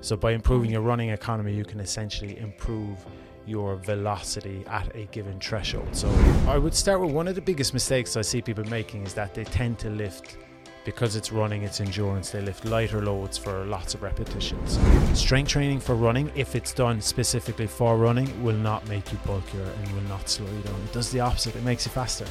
[0.00, 3.04] So by improving your running economy, you can essentially improve
[3.46, 5.88] your velocity at a given threshold.
[5.92, 6.08] So
[6.46, 9.34] I would start with one of the biggest mistakes I see people making is that
[9.34, 10.36] they tend to lift
[10.84, 14.78] because it's running, it's endurance, they lift lighter loads for lots of repetitions.
[15.12, 19.62] Strength training for running, if it's done specifically for running, will not make you bulkier
[19.62, 20.80] and will not slow you down.
[20.84, 22.24] It does the opposite, it makes you faster.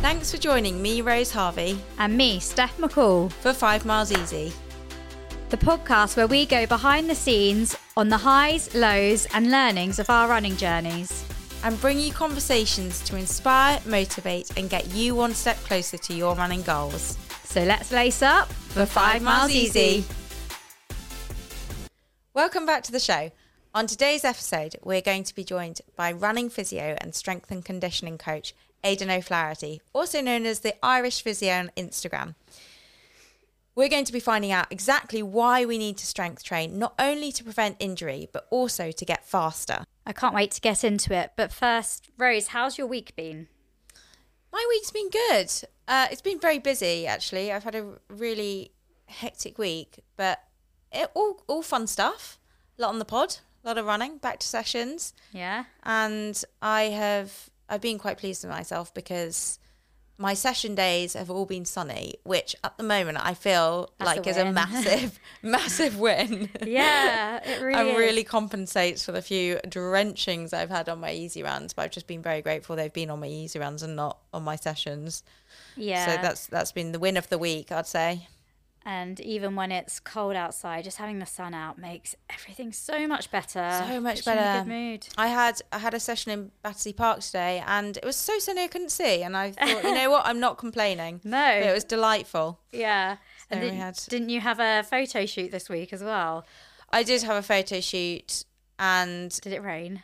[0.00, 4.52] Thanks for joining me, Rose Harvey, And me, Steph McCall, for Five Miles Easy.
[5.50, 10.10] The podcast where we go behind the scenes on the highs, lows, and learnings of
[10.10, 11.24] our running journeys.
[11.64, 16.36] and bring you conversations to inspire, motivate, and get you one step closer to your
[16.36, 17.18] running goals.
[17.42, 20.04] So let's lace up for five miles easy.
[22.32, 23.32] Welcome back to the show.
[23.74, 28.18] On today's episode, we're going to be joined by running physio and strength and conditioning
[28.18, 32.36] coach Aidan O'Flaherty, also known as the Irish Physio on Instagram.
[33.78, 37.30] We're going to be finding out exactly why we need to strength train, not only
[37.30, 39.84] to prevent injury, but also to get faster.
[40.04, 41.34] I can't wait to get into it.
[41.36, 43.46] But first, Rose, how's your week been?
[44.52, 45.52] My week's been good.
[45.86, 47.52] Uh, it's been very busy, actually.
[47.52, 48.72] I've had a really
[49.06, 50.40] hectic week, but
[50.90, 52.36] it, all all fun stuff.
[52.80, 55.66] A lot on the pod, a lot of running, back to sessions, Yeah.
[55.84, 59.60] and I have I've been quite pleased with myself because
[60.18, 64.14] my session days have all been sunny, which at the moment I feel That's a
[64.16, 66.50] like is a massive, massive win.
[66.66, 71.44] Yeah, it really and really compensates for the few drenchings I've had on my easy
[71.44, 71.72] runs.
[71.72, 74.42] But I've just been very grateful they've been on my easy runs and not on
[74.42, 75.22] my sessions.
[75.76, 76.04] Yeah.
[76.04, 78.26] So that's that's been the win of the week, I'd say.
[78.88, 83.30] And even when it's cold outside, just having the sun out makes everything so much
[83.30, 83.84] better.
[83.86, 84.64] So much Puts you in a better.
[84.64, 85.08] good mood.
[85.18, 88.62] I had I had a session in Battersea Park today, and it was so sunny
[88.64, 89.22] I couldn't see.
[89.22, 91.20] And I thought, you know what, I'm not complaining.
[91.24, 91.50] No.
[91.50, 92.60] it was delightful.
[92.72, 93.18] Yeah.
[93.50, 96.46] And So we did, had- didn't you have a photo shoot this week as well?
[96.90, 98.44] I did have a photo shoot,
[98.78, 100.02] and Did it rain?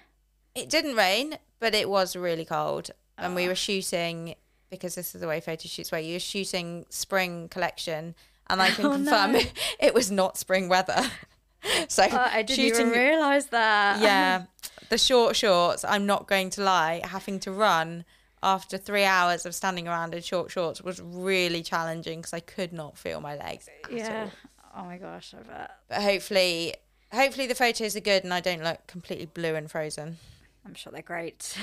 [0.54, 3.36] it didn't rain, but it was really cold, and Oh.
[3.36, 3.48] we ah.
[3.48, 4.34] were shooting
[4.70, 8.14] because this is the way photo shoots where you're shooting spring collection,
[8.48, 9.40] and I can Oh, confirm no.
[9.80, 11.02] it, was not spring weather.
[11.88, 14.00] so Oh, I didn't shooting, even realise that.
[14.00, 14.44] yeah,
[14.90, 15.84] the short shorts.
[15.84, 18.04] I'm not going to lie, having to run
[18.42, 22.72] after three hours of standing around in short shorts was really challenging because I could
[22.72, 23.68] not feel my legs.
[23.84, 24.28] at Yeah.
[24.74, 24.82] all.
[24.82, 25.70] Oh my gosh, I bet.
[25.88, 26.74] But hopefully,
[27.12, 30.18] hopefully the photos are good and I don't look completely blue and frozen.
[30.66, 31.56] I'm sure they're great.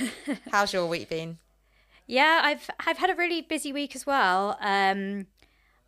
[0.52, 1.38] How's your week been?
[2.08, 4.58] yeah, I've I've had a really busy week as well.
[4.60, 5.28] Um,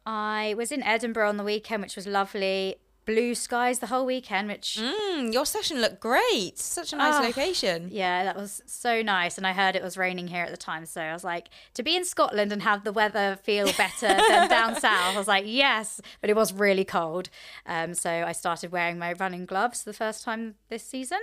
[0.05, 2.75] I was in Edinburgh on the weekend, which was lovely.
[3.05, 6.57] Blue skies the whole weekend, which Mm, your session looked great.
[6.57, 7.89] Such a nice Oh, location.
[7.91, 9.37] Yeah, that was so nice.
[9.37, 10.85] And I heard it was raining here at the time.
[10.85, 14.47] So I was like, to be in Scotland and have the weather feel better than
[14.57, 15.99] down south, I was like, yes.
[16.21, 17.29] But it was really cold.
[17.65, 21.19] Um, so I started wearing my running gloves for the first time this season.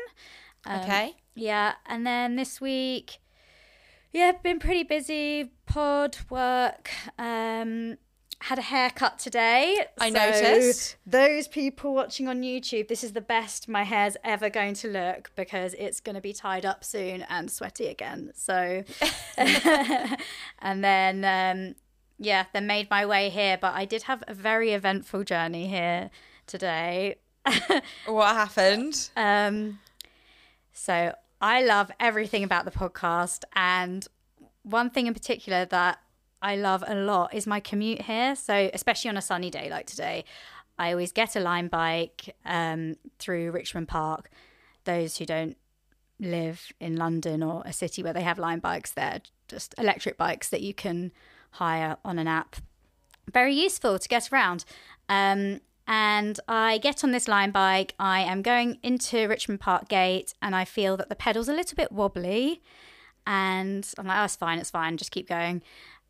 [0.66, 1.16] Um, Okay.
[1.34, 1.76] Yeah.
[1.86, 3.20] And then this week,
[4.12, 5.52] yeah, been pretty busy.
[5.64, 6.90] Pod, work.
[7.18, 7.96] Um,
[8.40, 9.84] had a haircut today.
[9.98, 10.96] I So noticed.
[11.06, 15.30] Those people watching on YouTube, this is the best my hair's ever going to look
[15.36, 18.32] because it's going to be tied up soon and sweaty again.
[18.34, 18.82] So,
[19.36, 21.74] and then, um,
[22.18, 23.58] yeah, then made my way here.
[23.60, 26.10] But I did have a very eventful journey here
[26.46, 27.16] today.
[28.06, 29.10] What happened?
[29.16, 29.78] Um,
[30.72, 34.06] so I love everything about the podcast, and
[34.62, 36.00] one thing in particular that
[36.42, 38.34] I love a lot is my commute here.
[38.34, 40.24] So especially on a sunny day like today,
[40.78, 44.30] I always get a Lime bike um, through Richmond Park.
[44.84, 45.56] Those who don't
[46.18, 50.48] live in London or a city where they have Lime bikes, they're just electric bikes
[50.48, 51.12] that you can
[51.52, 52.56] hire on an app
[53.32, 54.64] very useful to get around.
[55.08, 57.94] Um, and I get on this Lime bike.
[57.98, 61.74] I am going into Richmond Park Gate, and I feel that the pedal's a little
[61.74, 62.62] bit wobbly.
[63.26, 65.62] And I'm like, oh, it's fine, it's fine, just keep going.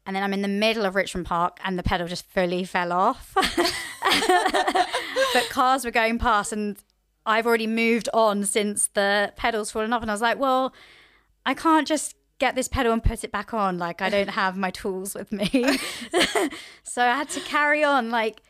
[0.06, 2.92] And then I'm in the middle of Richmond Park, and the pedal just fully fell
[2.92, 3.32] off.
[5.34, 6.76] but cars were going past, and
[7.26, 10.02] I've already moved on since the pedal's fallen off.
[10.02, 10.72] And I was like, well,
[11.44, 13.78] I can't just get this pedal and put it back on.
[13.78, 15.48] Like, I don't have my tools with me.
[16.82, 18.42] so I had to carry on, like,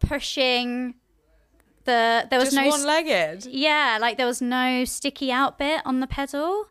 [0.00, 0.94] pushing
[1.84, 2.26] the.
[2.30, 2.68] There was Just no.
[2.68, 3.46] one legged.
[3.46, 6.68] yeah, like, there was no sticky out bit on the pedal.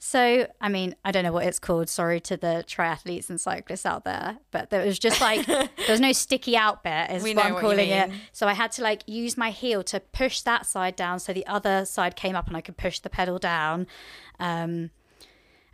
[0.00, 1.88] So, I mean, I don't know what it's called.
[1.88, 6.00] Sorry to the triathletes and cyclists out there, but there was just like there was
[6.00, 8.10] no sticky out bit, is We what I'm what calling it.
[8.32, 11.46] So I had to like use my heel to push that side down, so the
[11.46, 13.88] other side came up, and I could push the pedal down.
[14.38, 14.90] Um,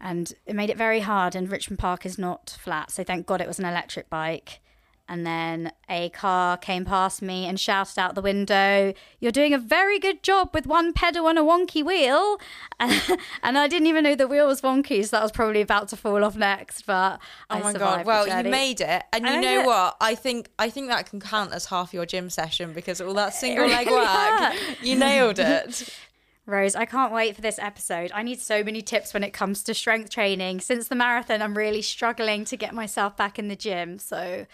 [0.00, 1.34] and it made it very hard.
[1.34, 4.60] And Richmond Park is not flat, so thank God it was an electric bike.
[5.06, 9.58] And then a car came past me and shouted out the window, You're doing a
[9.58, 12.38] very good job with one pedal and a wonky wheel.
[13.42, 15.96] And, I didn't even know the wheel was wonky, so that was probably about to
[15.96, 16.86] fall off next.
[16.86, 17.20] But
[17.50, 18.06] Oh I my god!
[18.06, 19.66] Well, you made it, and you I know did.
[19.66, 19.96] what?
[20.00, 23.34] I think I think that can count as half your gym session because all that
[23.42, 24.56] single leg work, hurt.
[24.82, 25.88] you nailed it.
[26.46, 28.10] Rose, I can't wait for this episode.
[28.14, 30.60] I need so many tips when it comes to strength training.
[30.60, 33.98] Since the marathon, I'm really struggling to get myself back in the gym.
[33.98, 34.46] So,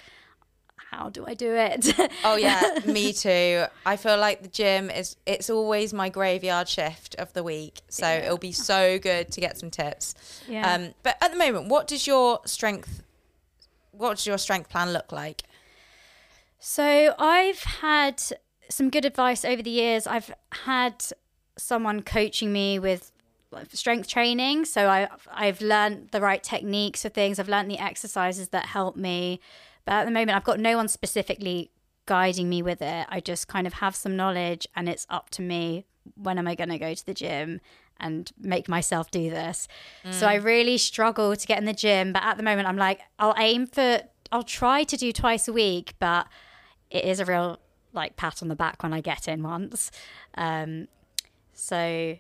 [0.91, 1.89] how do I do it?
[2.25, 3.65] Oh yeah, me too.
[3.87, 7.81] I feel like the gym is it's always my graveyard shift of the week.
[7.89, 8.25] So Yeah.
[8.27, 10.15] it'll be so good to get some tips.
[10.49, 10.75] Yeah.
[10.75, 13.03] Um but at the moment, what does your strength
[13.93, 15.43] what does your strength plan look like?
[16.59, 18.23] So I've had
[18.69, 20.07] some good advice over the years.
[20.07, 20.33] I've
[20.65, 21.05] had
[21.57, 23.13] someone coaching me with
[23.73, 27.39] strength training, so I I've learned the right techniques for things.
[27.39, 29.41] I've learned the exercises that help me.
[29.85, 31.71] But at the moment, I've got no one specifically
[32.07, 33.07] guiding me with it.
[33.09, 36.55] I just kind of have some knowledge, and it's up to me when am I
[36.55, 37.61] going to go to the gym
[37.99, 39.69] and make myself do this.
[40.11, 43.01] So I really struggle to get in the gym, but at the moment, I'm like,
[43.19, 44.01] I'll aim for,
[44.33, 46.27] I'll try to do twice a week, but
[46.91, 47.59] it is a real
[47.93, 49.91] like pat on the back when I get in once.
[50.35, 50.89] Um,
[51.53, 52.17] so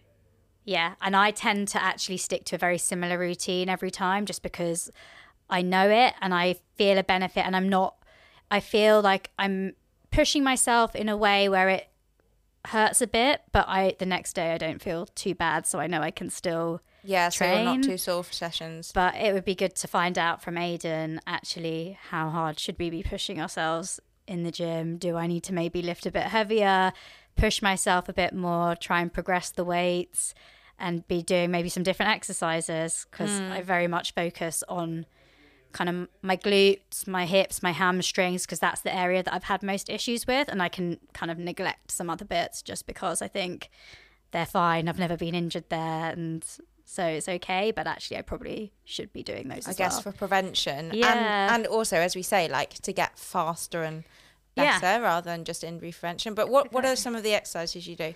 [0.65, 4.43] yeah, and I tend to actually stick to a very similar routine every time just
[4.43, 4.91] because
[5.51, 7.97] I know it and I feel a benefit and I'm not
[8.51, 9.75] I feel like I'm
[10.11, 11.89] pushing myself in a way where it
[12.67, 15.87] hurts a bit, but I the next day I don't feel too bad, so I
[15.87, 18.93] know I can still Yeah, so not too sore for sessions.
[18.93, 22.91] but it would be good to find out from Aidan actually how hard should we
[22.91, 24.99] be pushing ourselves in the gym?
[24.99, 26.93] Do I need to maybe lift a bit heavier,
[27.37, 30.35] push myself a bit more, try and progress the weights,
[30.79, 33.07] and be doing maybe some different exercises?
[33.11, 33.53] Because hmm.
[33.53, 35.07] I very much focus on
[35.73, 39.63] kind of my glutes, my hips, my hamstrings, because that's the area that I've had
[39.63, 40.49] most issues with.
[40.49, 43.71] And I can kind of neglect some other bits just because I think
[44.33, 44.89] they're fine.
[44.89, 46.11] I've never been injured there.
[46.11, 46.45] And
[46.85, 47.71] so it's okay.
[47.71, 50.03] But actually, I probably should be doing those I guess well.
[50.03, 50.91] for prevention.
[50.93, 51.13] Yeah.
[51.13, 54.05] And and also as we say, like to get faster and
[54.57, 54.81] Yeah.
[54.81, 56.35] better rather than just injury prevention.
[56.35, 58.15] But what, what are some of the exercises you do?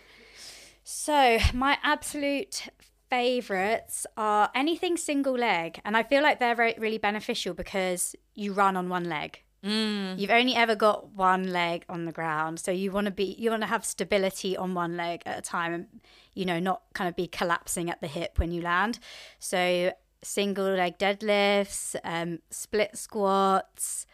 [0.82, 2.68] So, my absolute
[3.14, 5.80] favorites are anything single leg.
[5.84, 9.40] And I feel like they're very, really beneficial because you run on one leg.
[9.64, 10.18] Mm.
[10.18, 12.60] You've only ever got one leg on the ground.
[12.60, 15.42] So, you want to be, you want to have stability on one leg at a
[15.42, 15.86] time and,
[16.34, 18.98] you know, not kind of be collapsing at the hip when you land.
[19.38, 24.06] So, single leg deadlifts, um, split squats,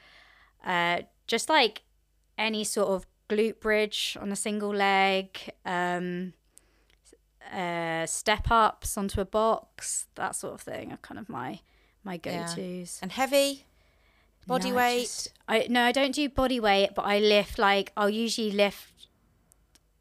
[0.65, 1.83] uh, just like
[2.39, 5.39] any sort of glute bridge on a single leg.
[5.65, 6.35] Um,
[7.53, 11.61] uh, step ups onto a box, that sort of thing are kind of my
[12.05, 12.47] my go Yeah.
[12.47, 12.99] tos.
[13.03, 13.65] And heavy?
[14.47, 15.29] Body weight?
[15.47, 19.09] I no, I don't do body weight, but I lift like I'll usually lift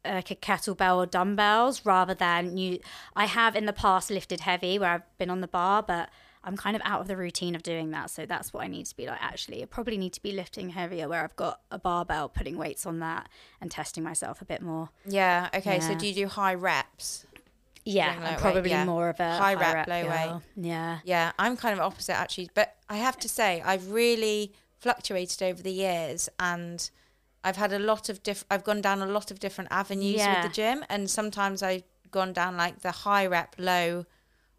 [0.04, 2.80] like a kettlebell or dumbbells rather than you.
[3.14, 6.08] I have in the past lifted heavy where I've been on the bar, but
[6.42, 8.08] I'm kind of out of the routine of doing that.
[8.10, 9.18] So that's what I need to be like.
[9.22, 12.86] Actually, I probably need to be lifting heavier where I've got a barbell, putting weights
[12.86, 13.28] on that,
[13.60, 14.88] and testing myself a bit more.
[15.06, 15.50] Yeah.
[15.54, 15.80] Okay.
[15.80, 17.26] So do you do high reps?
[17.84, 18.84] Yeah, I'm probably yeah.
[18.84, 20.42] more of a High rep, low girl.
[20.56, 20.98] Yeah.
[21.04, 25.62] Yeah, I'm kind of opposite actually, but I have to say I've really fluctuated over
[25.62, 26.90] the years and
[27.42, 30.42] I've had a lot of diff I've gone down a lot of different avenues Yeah.
[30.42, 34.04] with the gym and sometimes I've gone down like the high rep low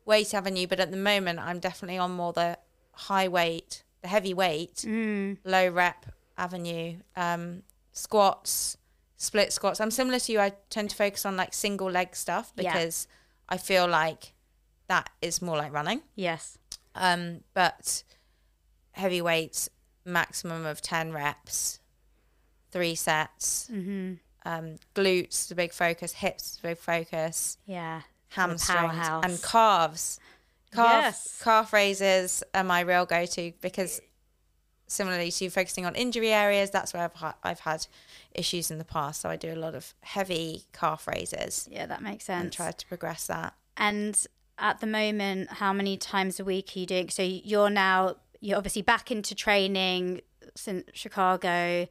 [0.06, 2.58] weight avenue, but at the moment I'm definitely on more the
[2.94, 5.38] high weight, the heavy weight, Mm.
[5.44, 6.06] low rep
[6.38, 6.98] avenue.
[7.16, 7.64] Um
[7.94, 8.78] squats,
[9.22, 9.80] split squats.
[9.80, 10.40] I'm similar to you.
[10.40, 12.74] I tend to focus on like single leg stuff Yeah.
[12.74, 13.08] because
[13.48, 14.34] I feel like
[14.88, 16.02] that is more like running.
[16.16, 16.58] Yes.
[16.96, 18.02] Um, but
[18.94, 19.70] heavy weights,
[20.06, 21.80] maximum of 10 reps,
[22.72, 23.70] three sets.
[23.72, 24.14] Mm-hmm.
[24.44, 28.02] Um, glutes, the big focus, hips, the big focus, Yeah.
[28.30, 30.20] hamstrings, and calves.
[30.74, 31.42] Calf, Yes.
[31.44, 34.02] calf raises are my real go to because
[34.92, 37.88] similarly to focusing on injury areas, that's where I've, ha- I've had
[38.34, 39.22] issues in the past.
[39.22, 42.44] So I do a lot of heavy calf raises Yeah, that makes sense.
[42.44, 43.54] and try to progress that.
[43.78, 44.18] And
[44.58, 47.10] at the moment, how many times a week are you doing?
[47.10, 50.22] So you're now you're obviously back into training
[50.56, 51.88] since Chicago.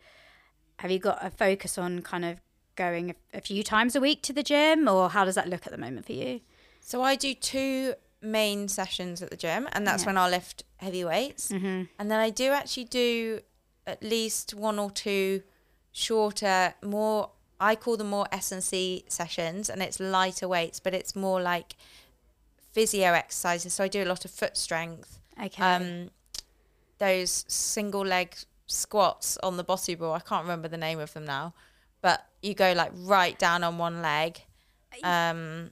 [0.78, 2.40] Have you got a focus on kind of
[2.76, 5.66] going a, a few times a week to the gym, or how does that look
[5.66, 6.40] at the moment for you?
[6.80, 10.07] So I do two main sessions at the gym, and that's Yeah.
[10.09, 11.49] when I'll lift heavy weights.
[11.49, 11.85] Mm-hmm.
[11.99, 13.41] And then I do actually do
[13.87, 15.43] at least one or two
[15.93, 17.31] shorter, more
[17.62, 21.43] I call them more S and C sessions, and it's lighter weights, but it's more
[21.43, 21.77] like
[22.73, 23.75] physio exercises.
[23.75, 25.62] So I do a lot of foot strength, Okay.
[25.62, 26.11] um,
[26.99, 28.35] those single leg
[28.67, 30.12] squats on the BOSU ball.
[30.15, 31.53] I can't remember the name of them now,
[32.00, 34.41] but you go like right down on one leg.
[35.03, 35.71] Um,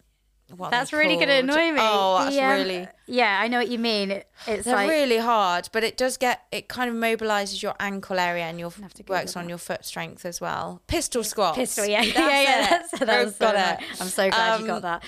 [0.57, 1.78] what That's they really going to annoy me.
[1.81, 2.88] Oh, that's The, um, really.
[3.07, 4.11] Yeah, I know what you mean.
[4.11, 7.75] It, it's They're like really hard, but it does get it kind of mobilizes your
[7.81, 9.49] ankle area and your have to works on that.
[9.50, 10.81] your foot strength as well.
[10.87, 11.57] Pistol squats.
[11.57, 11.85] pistol.
[11.87, 12.64] Yeah, That's yeah, yeah.
[12.67, 12.71] it.
[12.71, 13.81] That's, that Oh, was so got right.
[13.83, 14.00] it.
[14.00, 15.02] I'm so glad you Um, got that.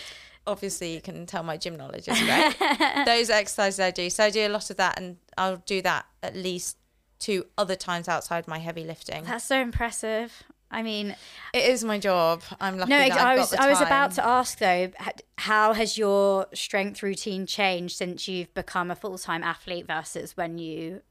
[0.47, 2.55] Obviously, you can tell my gym knowledge is great.
[3.07, 6.07] Those exercises I do, so I do a lot of that, and I'll do that
[6.23, 6.77] at least
[7.19, 9.25] two other times outside my heavy lifting.
[9.25, 10.43] That's so impressive.
[10.71, 11.17] I mean,
[11.53, 12.43] It is my job.
[12.61, 12.91] I'm lucky.
[12.91, 14.91] no, I got was I was about to ask though,
[15.39, 20.59] how has your strength routine changed since you've become a full time athlete versus when
[20.59, 21.03] you?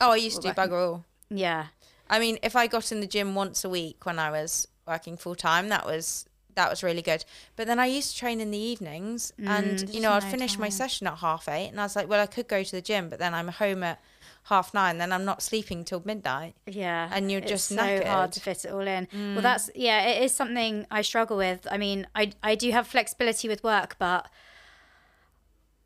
[0.00, 1.04] Oh, I used to do working- bugger all.
[1.28, 1.66] Yeah,
[2.10, 5.16] I mean, if I got in the gym once a week when I was working
[5.16, 7.24] full time, that was that was really good.
[7.56, 10.28] But then I used to train in the evenings, and mm, you know, I'd no
[10.30, 12.70] finish my session at half eight, and I was like, well, I could go to
[12.70, 14.00] the gym, but then I'm home at
[14.44, 16.54] half nine, then I'm not sleeping till midnight.
[16.66, 19.06] yeah, And you're It's just so hard to fit it all in.
[19.06, 19.34] Mm.
[19.34, 21.66] Well, that's yeah, it is something I struggle with.
[21.70, 24.28] I mean, I I do have flexibility with work, but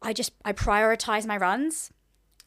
[0.03, 1.93] I just I prioritize my runs.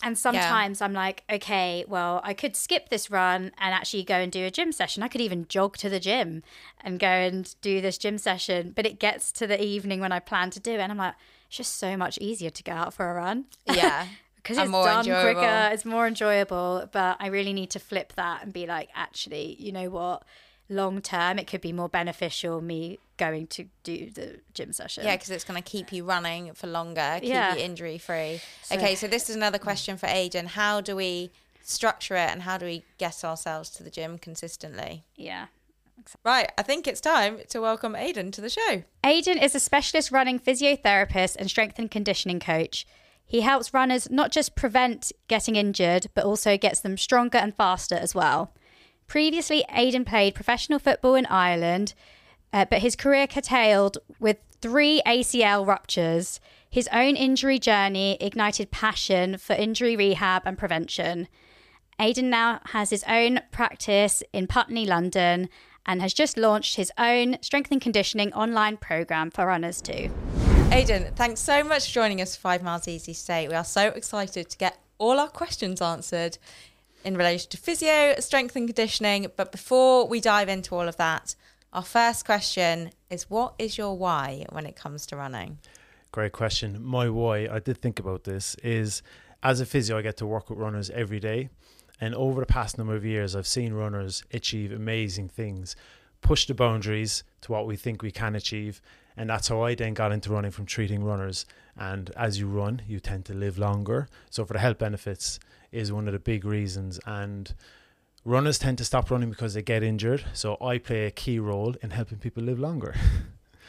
[0.01, 4.31] And sometimes I'm like, okay, well, I could skip this run and actually go and
[4.31, 5.03] do a gym session.
[5.03, 6.41] I could even jog to the gym
[6.79, 8.71] and go and do this gym session.
[8.73, 11.15] But it gets to the evening when I plan to do it, and I'm like,
[11.47, 13.45] it's just so much easier to go out for a run.
[13.65, 14.07] Yeah,
[14.41, 15.39] because it's more done enjoyable.
[15.41, 16.89] quicker, it's more enjoyable.
[16.91, 20.23] But I really need to flip that and be like, actually, you know what?
[20.71, 25.03] Long term, it could be more beneficial me going to do the gym session.
[25.03, 27.55] yeah, because it's going to keep you running for longer, keep Yeah.
[27.55, 28.39] you injury free.
[28.71, 30.45] okay, so this is another question for Aidan.
[30.45, 31.31] How do we
[31.63, 35.03] structure it, and how do we get ourselves to the gym consistently?
[35.15, 35.47] yeah.
[36.23, 38.83] Right, I think it's time to welcome Aidan to the show.
[39.03, 42.87] Aidan is a specialist running physiotherapist and strength and conditioning coach.
[43.29, 47.93] He helps runners not just prevent getting injured, but also gets them stronger and faster
[47.93, 48.51] as well.
[49.05, 51.93] Previously, Aidan played professional football in Ireland,
[52.51, 56.39] uh, but his career curtailed with three ACL ruptures.
[56.71, 61.27] His own injury journey ignited passion for injury rehab and prevention.
[61.99, 65.49] Aidan now has his own practice in Putney, London,
[65.85, 70.09] and has just launched his own strength and conditioning online program for runners too.
[70.71, 73.49] Aidan, thanks so much for joining us for Five Miles Easy State.
[73.49, 76.37] We are so excited to get all our questions answered
[77.03, 79.27] in relation to physio, strength and conditioning.
[79.35, 81.35] But before we dive into all of that,
[81.73, 85.57] our first question is what is your why when it comes to running?
[86.11, 86.83] Great question.
[86.83, 89.01] My why, I did think about this, is
[89.41, 91.49] as a physio, I get to work with runners every day.
[91.99, 95.75] And over the past number of years, I've seen runners achieve amazing things,
[96.21, 98.81] push the boundaries to what we think we can achieve.
[99.19, 101.45] And that's how I then got into running from treating runners.
[101.77, 104.07] And as you run, you tend to live longer.
[104.29, 105.41] So, for the health benefits,
[105.73, 107.01] is one of the big reasons.
[107.05, 107.53] And
[108.23, 110.23] runners tend to stop running because they get injured.
[110.31, 112.95] So, I play a key role in helping people live longer.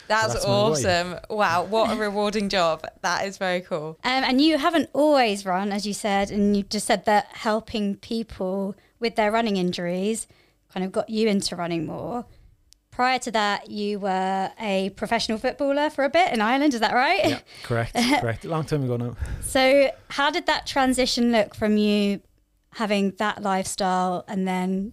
[0.08, 1.20] That's, that's awesome.
[1.28, 2.84] Wow, what a rewarding job.
[3.02, 3.96] That is very cool.
[4.02, 7.94] Um, and you haven't always run, as you said, and you just said that helping
[7.94, 10.26] people with their running injuries
[10.72, 12.24] kind of got you into running more.
[13.00, 16.92] Prior to that, you were a professional footballer for a bit in Ireland, is that
[16.92, 17.26] right?
[17.26, 17.94] yeah, correct.
[18.20, 18.44] correct.
[18.44, 19.16] A long time ago now.
[19.40, 22.20] So, how did that transition look from you
[22.74, 24.92] having that lifestyle and then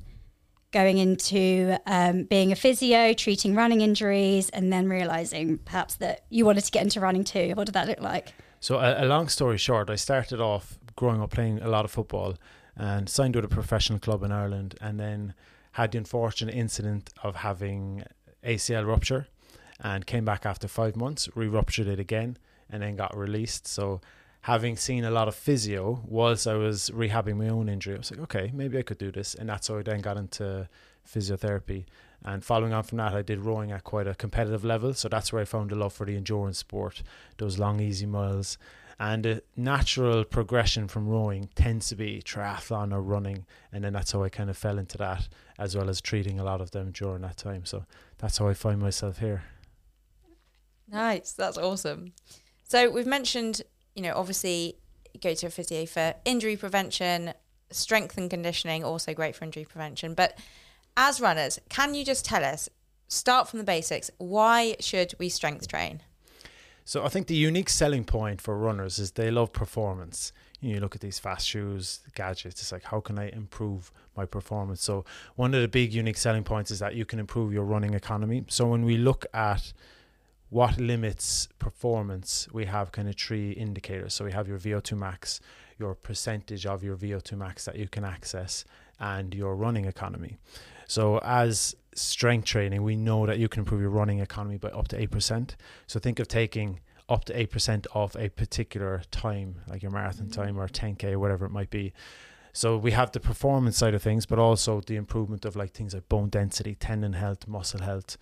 [0.72, 6.46] going into um, being a physio, treating running injuries, and then realizing perhaps that you
[6.46, 7.52] wanted to get into running too?
[7.56, 8.32] What did that look like?
[8.62, 11.92] So, a, a long story short, I started off growing up playing a lot of
[11.92, 12.36] football
[12.78, 15.34] and signed with a professional club in Ireland, and then
[15.78, 18.04] had the unfortunate incident of having
[18.44, 19.28] ACL rupture
[19.80, 22.36] and came back after five months, re ruptured it again,
[22.68, 23.68] and then got released.
[23.68, 24.02] So,
[24.42, 28.10] having seen a lot of physio whilst I was rehabbing my own injury, I was
[28.10, 29.36] like, okay, maybe I could do this.
[29.36, 30.68] And that's how I then got into
[31.08, 31.86] physiotherapy.
[32.26, 34.96] And following on from that, I did rowing at quite a competitive level.
[34.96, 37.04] So that's where I found a love for the endurance sport,
[37.38, 38.58] those long, easy miles.
[39.00, 43.46] And a natural progression from rowing tends to be triathlon or running.
[43.72, 45.28] And then that's how I kind of fell into that,
[45.60, 47.64] as well as treating a lot of them during that time.
[47.66, 47.86] So
[48.18, 49.44] that's how I find myself here.
[50.90, 51.34] Nice.
[51.34, 52.14] That's awesome.
[52.64, 53.62] So we've mentioned,
[53.96, 54.78] you know, obviously
[55.22, 57.34] go to a physio for injury prevention,
[57.70, 60.16] strength and conditioning, also great for injury prevention.
[60.16, 60.40] But
[60.96, 62.68] as runners, can you just tell us,
[63.08, 66.02] start from the basics, why should we strength train?
[66.88, 70.32] So I think the unique selling point for runners is they love performance.
[70.62, 72.62] You, look at these fast shoes, gadgets.
[72.62, 74.86] It's like, how can I improve my performance?
[74.86, 75.04] So
[75.36, 78.46] one of the big unique selling points is that you can improve your running economy.
[78.48, 79.74] So when we look at
[80.50, 84.14] what limits performance, we have kind of three indicators.
[84.14, 85.42] So we have your VO2 max,
[85.78, 88.64] your percentage of your VO2 max that you can access,
[88.98, 90.38] and your running economy.
[90.88, 94.88] So as strength training, we know that you can improve your running economy by up
[94.90, 95.56] to 8%.
[95.88, 100.42] So think of taking up to 8% of a particular time, like your marathon mm-hmm.
[100.42, 101.94] time or 10K or whatever it might be.
[102.54, 105.94] So we have the performance side of things, but also the improvement of like things
[105.94, 108.18] like bone density, tendon health, muscle health.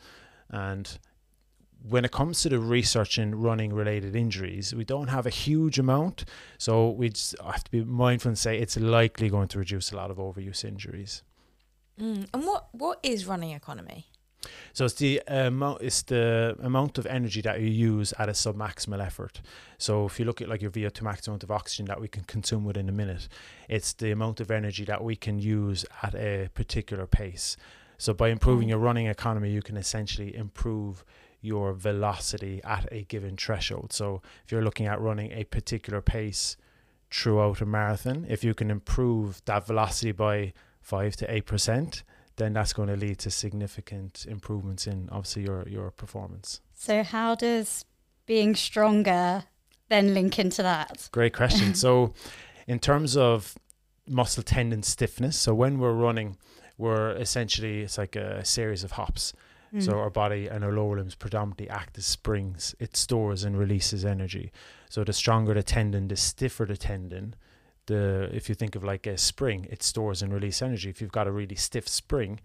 [0.50, 0.98] And
[1.82, 5.80] when it comes to the research in running related injuries, we don't have a huge
[5.80, 6.26] amount.
[6.58, 9.96] So we just have to be mindful and say it's likely going to reduce a
[9.96, 11.24] lot of overuse injuries.
[12.00, 12.28] Mm.
[12.34, 14.06] And what what is running economy?
[14.74, 18.56] So it's the amount it's the amount of energy that you use at a sub
[18.56, 19.42] maximal effort.
[19.78, 22.24] So if you look at like your VO2 max amount of oxygen that we can
[22.26, 23.28] consume within a minute,
[23.70, 27.58] it's the amount of energy that we can use at a particular pace.
[27.98, 28.72] So by improving Mm.
[28.72, 31.06] your running economy, you can essentially improve
[31.42, 33.94] your velocity at a given threshold.
[33.94, 36.58] So if you're looking at running a particular pace
[37.10, 40.54] throughout a marathon, if you can improve that velocity by
[40.86, 42.04] five to eight percent,
[42.36, 46.62] then that's going to lead to significant improvements in obviously your your performance.
[46.74, 47.86] So how does
[48.26, 49.44] being stronger
[49.90, 51.10] then link into that?
[51.12, 51.74] Great question.
[51.86, 52.14] so,
[52.68, 53.56] in terms of
[54.08, 56.38] muscle tendon stiffness, so when we're running,
[56.78, 59.34] we're essentially it's like a series of hops.
[59.74, 59.84] Mm.
[59.84, 62.76] So our body and our lower limbs predominantly act as springs.
[62.80, 64.52] It stores and releases energy.
[64.90, 67.36] So the stronger the tendon, the stiffer the tendon.
[67.88, 70.90] The if you think of like a spring, it stores and releases energy.
[70.90, 72.40] If you've got a really stiff spring,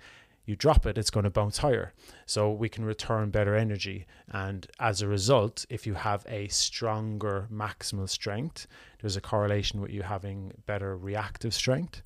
[0.45, 1.93] you drop it, it's going to bounce higher.
[2.27, 4.07] So we can return better energy.
[4.29, 8.67] And as a result, if you have a stronger maximal strength,
[9.01, 12.03] there's a correlation with you having better reactive strength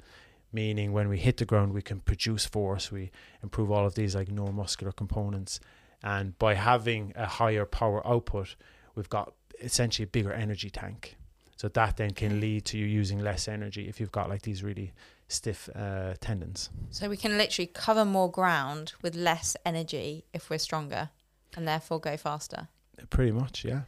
[0.54, 3.10] meaning when we hit the ground we can produce force we
[3.42, 5.58] improve all of these like neuromuscular components
[6.02, 8.54] and by having a higher power output
[8.94, 11.16] we've got essentially a bigger energy tank
[11.64, 14.62] so that then can lead to you using less energy if you've got like these
[14.62, 14.92] really
[15.28, 20.58] stiff uh, tendons So we can literally cover more ground with less energy if we're
[20.58, 21.08] stronger,
[21.56, 22.68] and therefore go faster.
[23.08, 23.82] pretty much yeah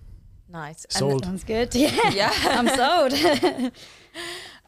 [0.48, 0.84] Nice.
[0.86, 1.24] And- Sold.
[1.24, 1.74] Sounds good.
[1.84, 2.10] Yeah.
[2.10, 2.32] yeah.
[2.44, 3.72] I'm sold.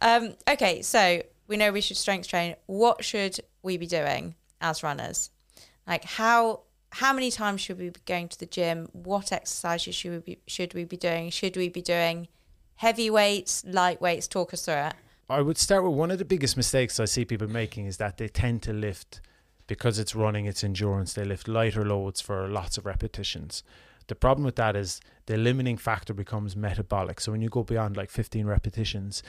[0.01, 2.55] Um, okay, so we know we should strength train.
[2.66, 5.31] What should we be doing as runners?
[5.87, 8.88] Like how how many times should we be going to the gym?
[8.92, 11.31] What exercises should we be should we be doing?
[11.31, 12.29] Should we be doing
[12.79, 14.27] heavy weights, light weights?
[14.27, 14.95] Talk us through it.
[15.29, 18.17] I would start with one of the biggest mistakes I see people making is that
[18.17, 19.21] they tend to lift
[19.67, 21.12] because it's running, it's endurance.
[21.12, 23.62] They lift lighter loads for lots of repetitions.
[24.07, 27.21] The problem with that is the limiting factor becomes metabolic.
[27.21, 29.23] So when you go beyond like 15 repetitions,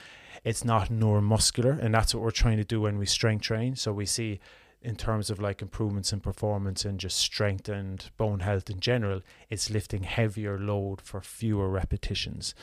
[0.45, 3.75] it's not neuromuscular, and that's what we're trying to do when we strength train.
[3.75, 4.39] So we see
[4.81, 9.21] in terms of like improvements in performance and just strength and bone health in general,
[9.49, 12.55] it's lifting heavier load for fewer repetitions.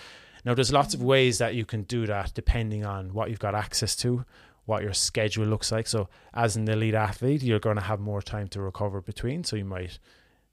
[0.46, 3.56] Now, there's lots of ways that you can do that depending on what you've got
[3.56, 4.24] access to,
[4.64, 5.88] what your schedule looks like.
[5.88, 9.42] So, as an elite athlete, you're going to have more time to recover between.
[9.42, 9.98] So, you might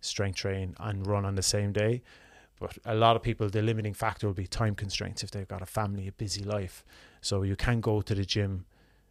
[0.02, 2.02] strength train and run on the same day.
[2.60, 5.62] But a lot of people, the limiting factor will be time constraints if they've got
[5.62, 6.84] a family, a busy life.
[7.22, 8.66] So, you can go to the gym,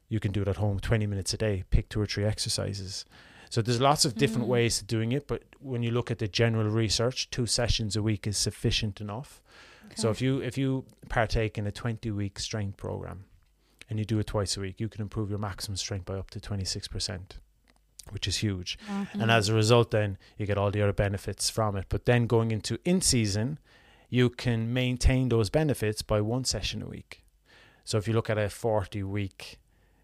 [0.09, 3.05] you can do it at home 20 minutes a day, pick two or three exercises.
[3.51, 4.51] So, there's lots of different Mm.
[4.51, 5.29] ways to doing it.
[5.29, 9.41] But when you look at the general research, two sessions a week is sufficient enough.
[9.95, 13.25] So if you if you partake in a 20 week strength program
[13.91, 16.31] and you do it twice a week, you can improve your maximum strength by up
[16.31, 17.21] to 26%,
[18.11, 18.79] which is huge.
[19.13, 21.87] And as a result then you get all the other benefits from it.
[21.89, 23.59] But then going into in season,
[24.09, 27.23] you can maintain those benefits by one session a week.
[27.85, 29.59] So if you look at a 40 week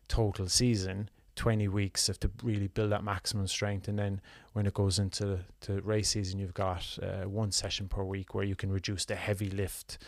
[0.09, 1.09] total season,
[1.39, 4.21] 20 weeks of to really build that maximum strength and then
[4.53, 8.45] when it goes into to race season you've got uh, one session per week where
[8.45, 9.99] you can reduce the heavy lift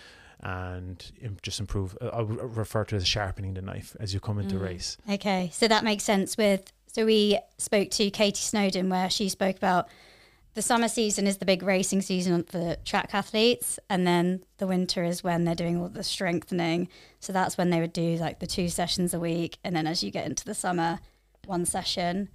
[0.42, 1.12] and
[1.42, 4.56] just improve uh, I refer to it as sharpening the knife as you come into
[4.56, 4.62] Mm.
[4.62, 6.72] race Okay, so that makes sense with.
[6.92, 9.88] So we spoke to Katie Snowden where she spoke about
[10.54, 15.04] the summer season is the big racing season for track athletes, and then the winter
[15.04, 16.88] is when they're doing all the strengthening.
[17.20, 20.02] So that's when they would do like the two sessions a week, and then as
[20.02, 20.98] you get into the summer,
[21.46, 22.28] one session.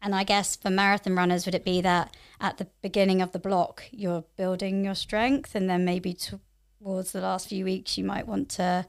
[0.00, 3.38] And I guess for marathon runners, would it be that at the beginning of the
[3.38, 8.26] block you're building your strength, and then maybe towards the last few weeks you might
[8.26, 8.86] want to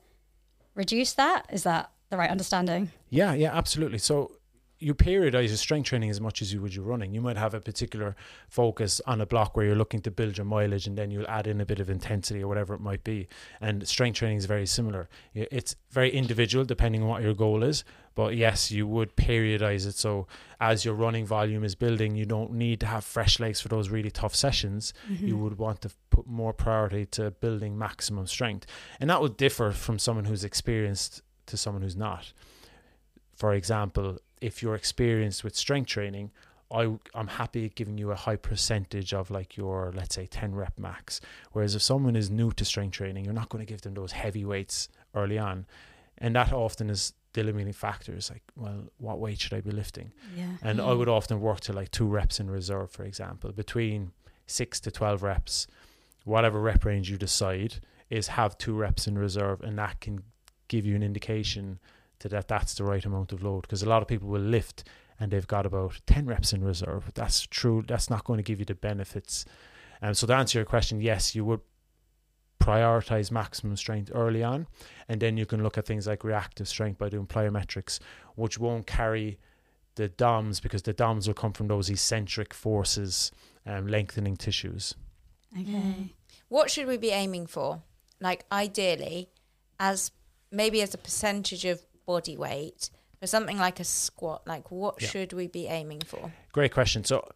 [0.74, 1.46] reduce that?
[1.52, 2.92] Is that the right understanding?
[3.10, 4.00] Yeah, yeah, absolutely.
[4.00, 4.38] So
[4.80, 7.14] you periodize your strength training as much as you would your running.
[7.14, 8.18] You might have a particular
[8.50, 11.48] focus on a block where you're looking to build your mileage, and then you'll add
[11.48, 13.28] in a bit of intensity or whatever it might be.
[13.62, 15.08] And strength training is very similar.
[15.34, 17.86] It's very individual depending on what your goal is.
[18.16, 19.96] But yes, you would periodize it.
[19.96, 20.28] So
[20.60, 23.90] as your running volume is building, you don't need to have fresh legs for those
[23.90, 24.94] really tough sessions.
[25.10, 25.28] Mm-hmm.
[25.28, 28.68] You would want to put more priority to building maximum strength.
[29.00, 32.34] And that would differ from someone who's experienced to someone who's not.
[33.36, 36.32] For example, if you're experienced with strength training,
[36.72, 40.78] I, I'm happy giving you a high percentage of like your, let's say, 10 rep
[40.78, 41.22] max.
[41.52, 44.12] Whereas if someone is new to strength training, you're not going to give them those
[44.12, 45.66] heavy weights early on.
[46.18, 50.12] And that often is the limiting factors like, well, what weight should I be lifting?
[50.36, 50.58] Yeah.
[50.62, 50.98] And I Mm.
[51.00, 54.12] would often work to like two reps in reserve, for example, between
[54.46, 55.68] six to 12 reps,
[56.26, 59.62] whatever rep range you decide, is have two reps in reserve.
[59.62, 60.24] And that can
[60.68, 61.80] give you an indication
[62.20, 63.62] to that that's the right amount of load.
[63.64, 64.84] Because a lot of people will lift
[65.20, 67.12] and they've got about 10 reps in reserve.
[67.16, 67.84] That's true.
[67.88, 69.46] That's not going to give you the benefits.
[70.02, 71.62] And so to answer your question, yes, you would
[72.64, 74.68] prioritize maximum strength early on.
[75.10, 78.00] And then you can look at things like reactive strength by doing plyometrics,
[78.36, 79.38] which won't carry
[79.96, 83.32] the DOMs because the DOMs will come from those eccentric forces
[83.66, 84.96] um, lengthening tissues.
[85.60, 86.14] Okay.
[86.48, 87.82] What should we be aiming for?
[88.20, 89.30] Like ideally,
[89.80, 90.12] as
[90.52, 94.42] maybe as a percentage of body weight for something like a squat.
[94.48, 95.10] Like what Yeah.
[95.10, 96.32] should we be aiming for?
[96.52, 97.04] Great question.
[97.04, 97.28] So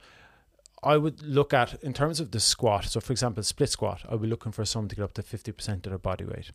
[0.83, 2.85] I would look at in terms of the squat.
[2.85, 5.51] So for example, split squat, I'd be looking for someone to get up to fifty
[5.51, 6.51] percent of their body weight.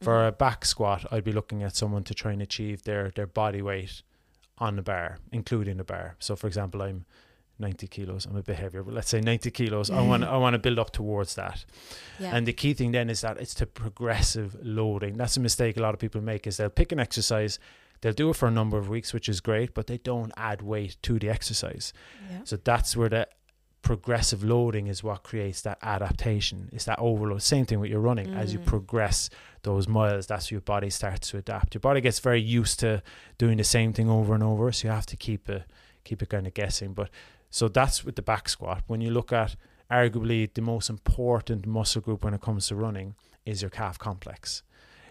[0.00, 0.28] For Mhm.
[0.28, 3.60] a back squat, I'd be looking at someone to try and achieve their their body
[3.62, 4.02] weight
[4.58, 6.16] on the bar, including the bar.
[6.18, 7.04] So for example, I'm
[7.60, 8.24] 90 kilos.
[8.24, 9.90] I'm a bit heavier, but let's say 90 kilos.
[9.90, 11.64] I want I want to build up towards that.
[12.18, 12.34] yeah.
[12.34, 15.16] And the key thing then is that it's to progressive loading.
[15.16, 17.58] That's a mistake a lot of people make is they'll pick an exercise,
[18.00, 20.62] they'll do it for a number of weeks, which is great, but they don't add
[20.62, 21.92] weight to the exercise.
[22.30, 22.40] yeah.
[22.44, 23.28] So that's where the
[23.82, 26.68] progressive loading is what creates that adaptation.
[26.72, 27.42] It's that overload.
[27.42, 28.34] Same thing with your running.
[28.34, 28.66] As you Mm.
[28.66, 29.30] progress
[29.62, 31.74] those miles, that's your body starts to adapt.
[31.74, 33.02] Your body gets very used to
[33.38, 34.72] doing the same thing over and over.
[34.72, 35.64] So you have to keep it
[36.04, 36.94] keep it kind of guessing.
[36.94, 37.10] But
[37.50, 38.82] so that's with the back squat.
[38.86, 39.56] When you look at
[39.90, 43.14] arguably the most important muscle group when it comes to running
[43.44, 44.62] is your calf complex.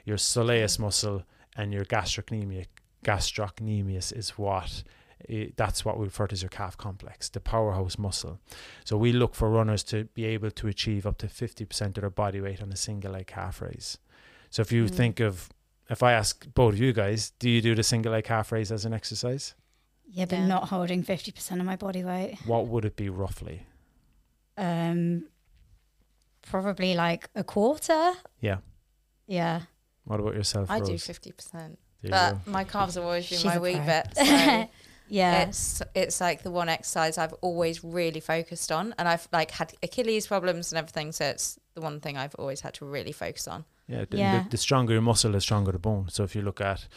[0.05, 1.23] Your soleus muscle
[1.55, 2.67] and your gastrocnemius
[3.05, 4.83] gastrocnemius is what
[5.29, 8.39] i that's what we refer to as your calf complex, the powerhouse muscle.
[8.85, 12.09] So we look for runners to be able to achieve up to 50% of their
[12.09, 13.97] body weight on a single leg calf raise.
[14.49, 14.91] So if you Mm.
[14.95, 15.49] think of,
[15.89, 18.71] if I ask both of you guys, do you do the single leg calf raise
[18.71, 19.55] as an exercise?
[20.09, 20.47] Yeah, but Yeah.
[20.47, 22.37] not holding 50% of my body weight.
[22.45, 23.65] What would it be roughly?
[24.57, 25.27] Um,
[26.41, 28.13] probably like a quarter.
[28.39, 28.57] Yeah.
[29.27, 29.61] Yeah.
[30.05, 30.71] What about yourself?
[30.71, 32.51] I do fifty percent, There but go.
[32.51, 34.07] my calves have always been She's my a weak bit.
[34.15, 34.69] So
[35.09, 35.43] yeah.
[35.47, 39.73] it's it's like the one exercise I've always really focused on, and I've like had
[39.83, 41.11] Achilles problems and everything.
[41.11, 43.65] So it's the one thing I've always had to really focus on.
[43.87, 44.43] Yeah, the, Yeah.
[44.43, 46.09] The, the stronger your muscle, the stronger the bone.
[46.09, 46.87] So if you look at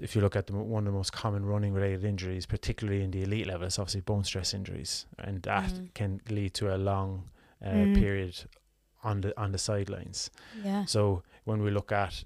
[0.00, 3.12] if you look at the, one of the most common running related injuries, particularly in
[3.12, 5.94] the elite level, it's obviously bone stress injuries, and that Mhm.
[5.94, 7.28] can lead to a long
[7.64, 7.94] uh, Mm.
[7.98, 8.34] period
[9.04, 10.30] on the on the sidelines.
[10.64, 10.84] yeah.
[10.86, 12.24] So when we look at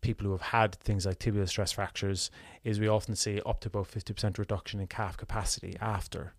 [0.00, 2.30] people who have had things like tibial stress fractures,
[2.64, 6.34] is we often see up to about fifty percent reduction in calf capacity after.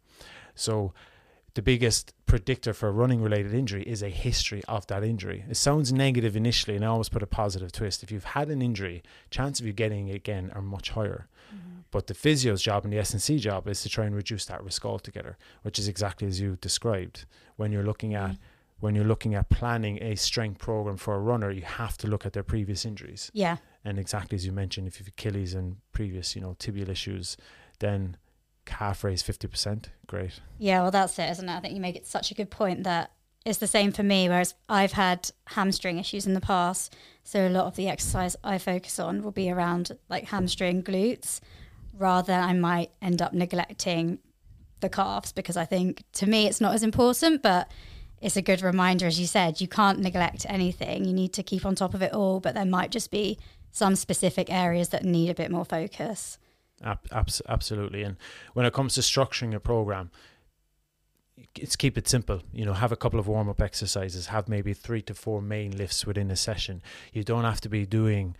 [0.55, 0.93] So
[1.53, 5.43] the biggest predictor for a running related injury is a history of that injury.
[5.49, 8.03] It sounds negative initially, and I always put a positive twist.
[8.03, 11.27] If you've had an injury, chance of you getting it again are much higher.
[11.53, 11.79] Mm-hmm.
[11.91, 14.85] But the physio's job and the S&C job is to try and reduce that risk
[14.85, 17.25] altogether, which is exactly as you described.
[17.57, 18.43] When you're looking at mm-hmm.
[18.81, 22.25] When you're looking at planning a strength program for a runner, you have to look
[22.25, 23.31] at their previous injuries.
[23.33, 23.57] Yeah.
[23.85, 27.37] And exactly as you mentioned, if you've Achilles and previous, you know, tibial issues,
[27.79, 28.17] then
[28.65, 29.89] calf raise fifty percent.
[30.07, 30.39] Great.
[30.57, 31.55] Yeah, well, that's it, isn't it?
[31.55, 33.11] I think you make it such a good point that
[33.45, 36.95] it's the same for me, whereas I've had hamstring issues in the past.
[37.23, 41.39] So a lot of the exercise I focus on will be around like hamstring glutes,
[41.97, 44.19] rather I might end up neglecting
[44.79, 47.71] the calves because I think to me it's not as important, but
[48.21, 51.05] it's a good reminder, as you said, you can't neglect anything.
[51.05, 53.37] You need to keep on top of it all, but there might just be
[53.71, 56.37] some specific areas that need a bit more focus.
[56.83, 58.03] Abs- absolutely.
[58.03, 58.17] And
[58.53, 60.11] when it comes to structuring a program,
[61.55, 62.41] it's keep it simple.
[62.53, 64.27] You know, have a couple of warm up exercises.
[64.27, 66.81] Have maybe three to four main lifts within a session.
[67.13, 68.35] You don't have to be doing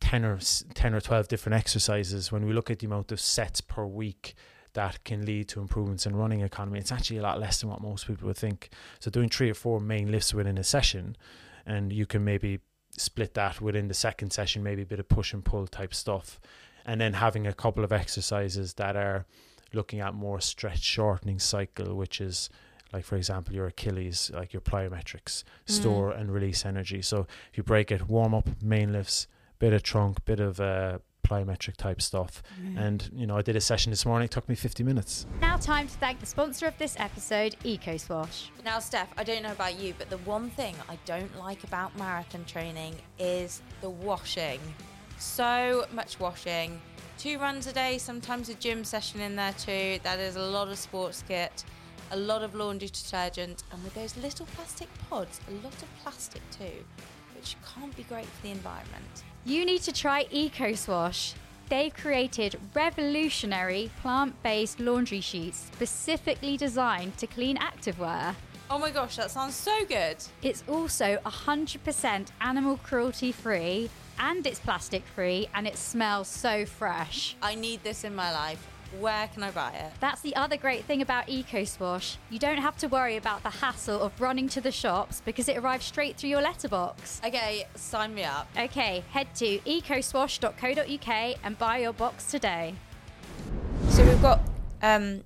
[0.00, 0.38] ten or
[0.74, 2.32] ten or twelve different exercises.
[2.32, 4.34] When we look at the amount of sets per week
[4.76, 7.82] that can lead to improvements in running economy, it's actually a lot less than what
[7.82, 8.70] most people would think.
[9.00, 11.16] So doing three or four main lifts within a session,
[11.66, 12.60] and you can maybe
[12.96, 16.40] split that within the second session, maybe a bit of push and pull type stuff
[16.86, 19.26] and then having a couple of exercises that are
[19.74, 22.48] looking at more stretch shortening cycle, which is
[22.92, 27.02] like for example your Achilles, like your plyometrics, store and release energy.
[27.02, 29.26] So if you break it, warm up, main lifts,
[29.58, 32.42] bit of trunk, bit of uh, plyometric type stuff,
[32.76, 34.26] and you know I did a session this morning.
[34.26, 35.26] It took me 50 minutes.
[35.40, 38.48] Now, time to thank the sponsor of this episode, EcoSwash.
[38.64, 41.96] Now, Steph, I don't know about you, but the one thing I don't like about
[41.98, 44.60] marathon training is the washing.
[45.18, 46.80] So much washing.
[47.18, 49.98] Two runs a day, sometimes a gym session in there too.
[50.02, 51.64] That is a lot of sports kit,
[52.10, 56.42] a lot of laundry detergent, and with those little plastic pods, a lot of plastic
[56.50, 56.84] too,
[57.36, 59.24] which can't be great for the environment.
[59.44, 61.34] You need to try EcoSwash.
[61.68, 68.34] They've created revolutionary plant based laundry sheets specifically designed to clean activewear.
[68.70, 70.16] Oh my gosh, that sounds so good.
[70.42, 77.36] It's also 100% animal cruelty free and it's plastic free and it smells so fresh.
[77.42, 78.66] I need this in my life.
[79.00, 79.92] Where can I buy it?
[80.00, 82.16] That's the other great thing about EcoSwash.
[82.30, 85.56] You don't have to worry about the hassle of running to the shops because it
[85.56, 87.20] arrives straight through your letterbox.
[87.24, 88.48] Okay, sign me up.
[88.58, 92.74] Okay, head to ecoswash.co.uk and buy your box today.
[93.90, 94.40] So we've got
[94.82, 95.24] um,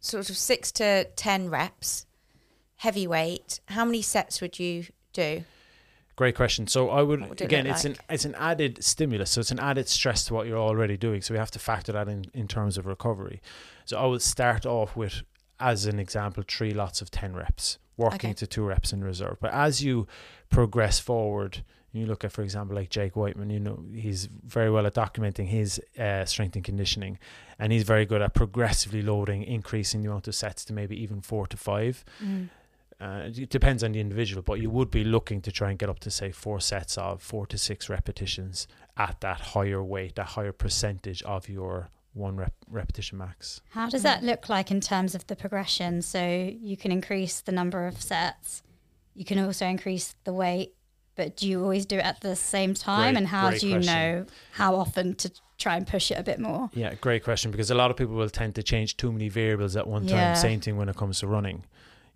[0.00, 2.06] sort of six to ten reps,
[2.76, 3.60] heavyweight.
[3.66, 5.44] How many sets would you do?
[6.16, 6.66] Great question.
[6.66, 7.98] So I would it again, it's like?
[7.98, 11.20] an it's an added stimulus, so it's an added stress to what you're already doing.
[11.22, 13.40] So we have to factor that in in terms of recovery.
[13.84, 15.22] So I would start off with,
[15.60, 18.32] as an example, three lots of ten reps, working Okay.
[18.34, 19.36] to two reps in reserve.
[19.40, 20.06] But as you
[20.48, 23.50] progress forward, you look at, for example, like Jake Wightman.
[23.50, 27.18] You know, he's very well at documenting his uh, strength and conditioning,
[27.58, 31.20] and he's very good at progressively loading, increasing the amount of sets to maybe even
[31.20, 32.04] four to five
[33.00, 35.88] uh, it depends on the individual, but you would be looking to try and get
[35.90, 40.28] up to say four sets of four to six repetitions at that higher weight, that
[40.28, 43.60] higher percentage of your one rep- repetition max.
[43.70, 46.00] How does that look like in terms of the progression?
[46.00, 48.62] So you can increase the number of sets,
[49.14, 50.74] you can also increase the weight,
[51.16, 53.14] but do you always do it at the same time?
[53.14, 53.94] Great- and how do you question.
[53.94, 56.70] know how often to try and push it a bit more?
[56.74, 59.76] Yeah, great question because a lot of people will tend to change too many variables
[59.76, 60.16] at one time.
[60.16, 60.34] Yeah.
[60.34, 61.64] Same thing when it comes to running.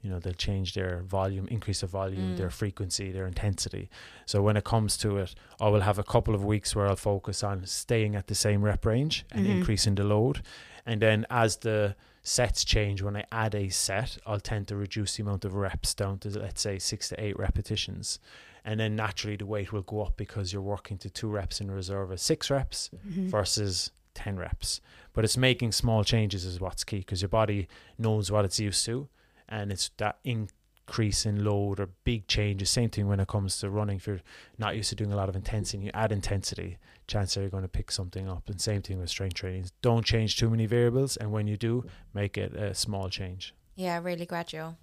[0.02, 2.36] You know, they'll change their volume, increase their volume, Mm.
[2.38, 3.90] their frequency, their intensity.
[4.24, 6.96] So when it comes to it, I will have a couple of weeks where I'll
[6.96, 9.50] focus on staying at the same rep range and Mhm.
[9.50, 10.40] increasing the load.
[10.86, 15.16] And then as the sets change, when I add a set, I'll tend to reduce
[15.16, 18.18] the amount of reps down to let's say six to eight repetitions.
[18.64, 21.70] And then naturally the weight will go up because you're working to two reps in
[21.70, 23.28] reserve as six reps Mm-hmm.
[23.28, 24.80] versus 10 reps.
[25.12, 28.84] But it's making small changes is what's key because your body knows what it's used
[28.86, 29.08] to
[29.50, 32.70] and it's that increase in load or big changes.
[32.70, 33.96] Same thing when it comes to running.
[33.96, 34.20] If you're
[34.58, 37.62] not used to doing a lot of intensity, you add intensity, chances are you're going
[37.62, 38.48] to pick something up.
[38.48, 39.66] And same thing with strength training.
[39.82, 41.16] Don't change too many variables.
[41.16, 41.84] And when you do,
[42.14, 43.54] make it a small change.
[43.74, 44.78] Yeah, really gradual.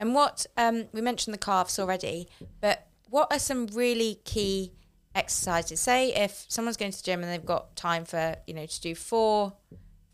[0.00, 2.28] And what um, we mentioned the calves already,
[2.60, 4.72] but what are some really key
[5.14, 5.80] exercises?
[5.80, 8.80] Say if someone's going to the gym and they've got time for you know to
[8.80, 9.54] do four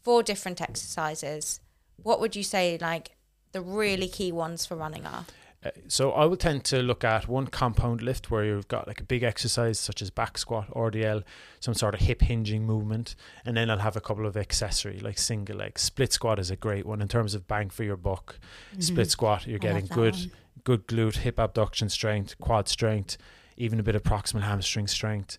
[0.02, 1.60] four different exercises,
[2.02, 3.13] what would you say like
[3.54, 5.24] the really key ones for running are?
[5.64, 9.00] Uh, so I will tend to look at one compound lift where you've got like
[9.00, 11.22] a big exercise such as back squat, RDL,
[11.58, 13.14] some sort of hip hinging movement,
[13.46, 15.78] and then I'll have a couple of accessory like single leg.
[15.78, 18.38] Split squat is a great one in terms of bang for your buck.
[18.78, 19.68] Split squat, you're Mm-hmm.
[19.76, 20.30] I getting good one.
[20.64, 23.16] good glute, hip abduction strength, quad strength,
[23.56, 25.38] even a bit of proximal hamstring strength.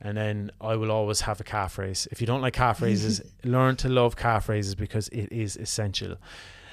[0.00, 2.06] And then I will always have a calf raise.
[2.12, 6.16] If you don't like calf raises, learn to love calf raises because it is essential.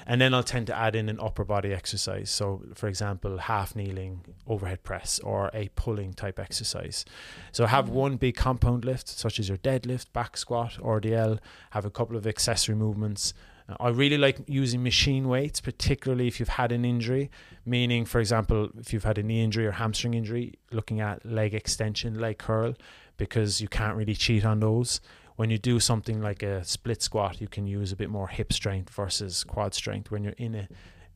[0.06, 2.30] And then I'll tend to add in an upper body exercise.
[2.30, 7.04] So, for example, half kneeling overhead press or a pulling type exercise.
[7.52, 11.38] So, have one big compound lift, such as your deadlift, back squat, RDL,
[11.70, 13.34] have a couple of accessory movements.
[13.68, 17.30] Uh, I really like using machine weights, particularly if you've had an injury,
[17.64, 21.54] meaning, for example, if you've had a knee injury or hamstring injury, looking at leg
[21.54, 22.74] extension, leg curl,
[23.16, 25.00] because you can't really cheat on those
[25.42, 28.52] when you do something like a split squat, you can use a bit more hip
[28.52, 30.08] strength versus quad strength.
[30.12, 30.68] When you're in a,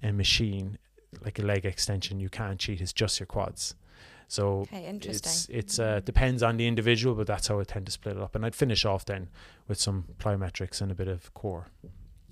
[0.03, 0.79] a machine,
[1.25, 2.81] like a leg extension, you can't cheat.
[2.81, 3.77] It's just your quads.
[4.27, 5.31] So Okay, interesting.
[5.31, 8.21] it's it's uh, depends on the individual, but that's how I tend to split it
[8.23, 8.35] up.
[8.35, 9.29] And I'd finish off then
[9.69, 11.67] with some plyometrics and a bit of core.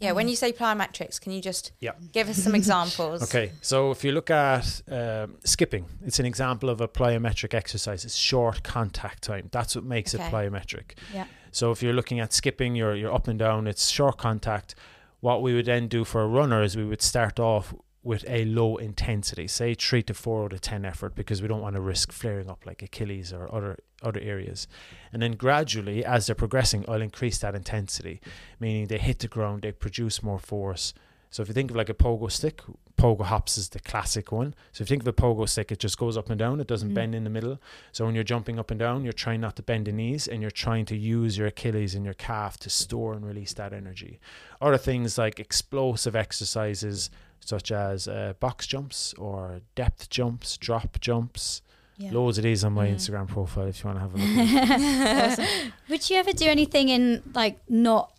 [0.01, 1.93] Yeah, when you say plyometrics, can you just Yeah.
[2.13, 3.23] give us some examples?
[3.23, 8.05] Okay, so if you look at um, skipping, it's an example of a plyometric exercise.
[8.05, 9.49] It's short contact time.
[9.53, 10.27] That's what makes Okay.
[10.27, 10.99] it plyometric.
[11.15, 11.27] Yeah.
[11.55, 13.69] So if you're looking at skipping, you're you're up and down.
[13.69, 14.75] It's short contact.
[15.21, 18.45] What we would then do for a runner is we would start off with a
[18.45, 21.81] low intensity, say three to four out of ten effort, because we don't want to
[21.81, 24.67] risk flaring up like Achilles or other other areas.
[25.13, 28.21] And then gradually, as they're progressing, I'll increase that intensity,
[28.59, 30.93] meaning they hit the ground, they produce more force.
[31.31, 32.63] So if you think of like a pogo stick,
[32.97, 34.55] pogo hops is the classic one.
[34.73, 36.67] So if you think of a pogo stick, it just goes up and down, it
[36.67, 36.95] doesn't Mm.
[36.95, 37.59] bend in the middle.
[37.93, 40.41] So when you're jumping up and down, you're trying not to bend the knees and
[40.41, 44.21] you're trying to use your Achilles and your calf to store and release that energy.
[44.61, 51.61] Other things like explosive exercises such as uh, box jumps or depth jumps, drop jumps.
[51.99, 52.11] Yeah.
[52.13, 52.95] Loads of these on my Mm.
[52.95, 54.63] Instagram profile if you want to have a look.
[54.63, 55.73] at it.
[55.89, 58.13] Would you ever do anything in like not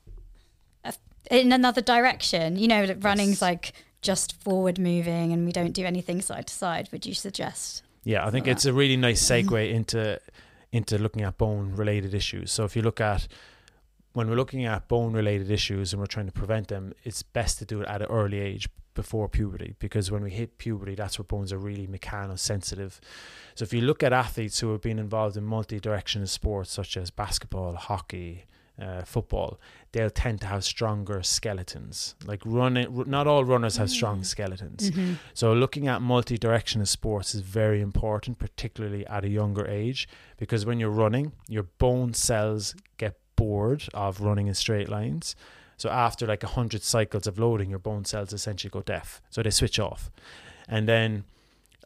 [0.84, 0.94] a,
[1.32, 2.56] in another direction?
[2.58, 3.42] You know, like running's Yes.
[3.42, 3.74] like
[4.06, 6.90] just forward moving, and we don't do anything side to side.
[6.92, 7.84] Would you suggest?
[8.04, 8.52] Yeah, I think Wow.
[8.54, 10.20] it's a really nice segue into
[10.72, 12.52] into looking at bone related issues.
[12.52, 13.28] So if you look at
[14.14, 17.60] when we're looking at bone related issues and we're trying to prevent them, it's best
[17.60, 21.18] to do it at an early age before puberty because when we hit puberty, that's
[21.20, 23.00] where bones are really mechanosensitive.
[23.56, 27.10] So if you look at athletes who have been involved in multi-directional sports such as
[27.12, 28.46] basketball, hockey,
[28.82, 29.60] uh, football,
[29.96, 32.16] they'll tend to have stronger skeletons.
[32.26, 34.26] Like running, not all runners have strong mm.
[34.26, 34.92] skeletons.
[34.92, 35.14] Mm-hmm.
[35.34, 40.82] So looking at multi-directional sports is very important, particularly at a younger age, because when
[40.82, 45.34] you're running, your bone cells get bored of running in straight lines.
[45.78, 49.22] So after like a hundred cycles of loading, your bone cells essentially go deaf.
[49.30, 50.12] So they switch off.
[50.68, 51.24] And then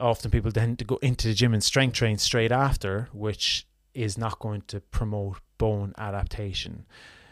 [0.02, 4.18] often people tend to go into the gym and strength train straight after, which is
[4.18, 6.88] not going to promote bone adaptation.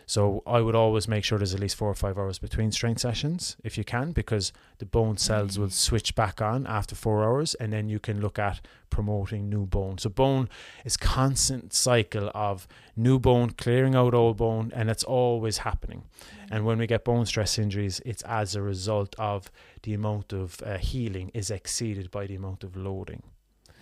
[0.09, 3.01] So I would always make sure there's at least four or five hours between strength
[3.01, 7.55] sessions if you can, because the bone cells will switch back on after four hours,
[7.55, 9.97] and then you can look at promoting new bone.
[9.97, 10.47] So bone
[10.85, 16.03] is constant cycle of new bone clearing out old bone, and it's always happening.
[16.49, 19.51] And when we get bone stress injuries, it's as a result of
[19.83, 23.23] the amount of uh, healing is exceeded by the amount of loading.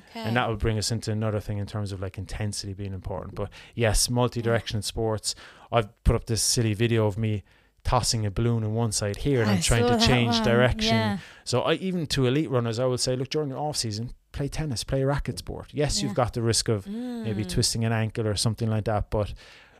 [0.09, 0.23] Okay.
[0.23, 3.35] And that would bring us into another thing in terms of like intensity being important.
[3.35, 5.35] But yes, multi-directional sports.
[5.75, 7.43] I've put up this silly video of me
[7.83, 10.95] tossing a balloon on one side here, and I I'm trying to change one, direction.
[10.95, 11.17] yeah.
[11.43, 14.47] So I even to elite runners, I would say, look during your off season, play
[14.47, 15.67] tennis, play a racket sport.
[15.71, 16.03] Yes, Yeah.
[16.07, 17.49] you've got the risk of maybe Mm.
[17.55, 19.33] twisting an ankle or something like that, but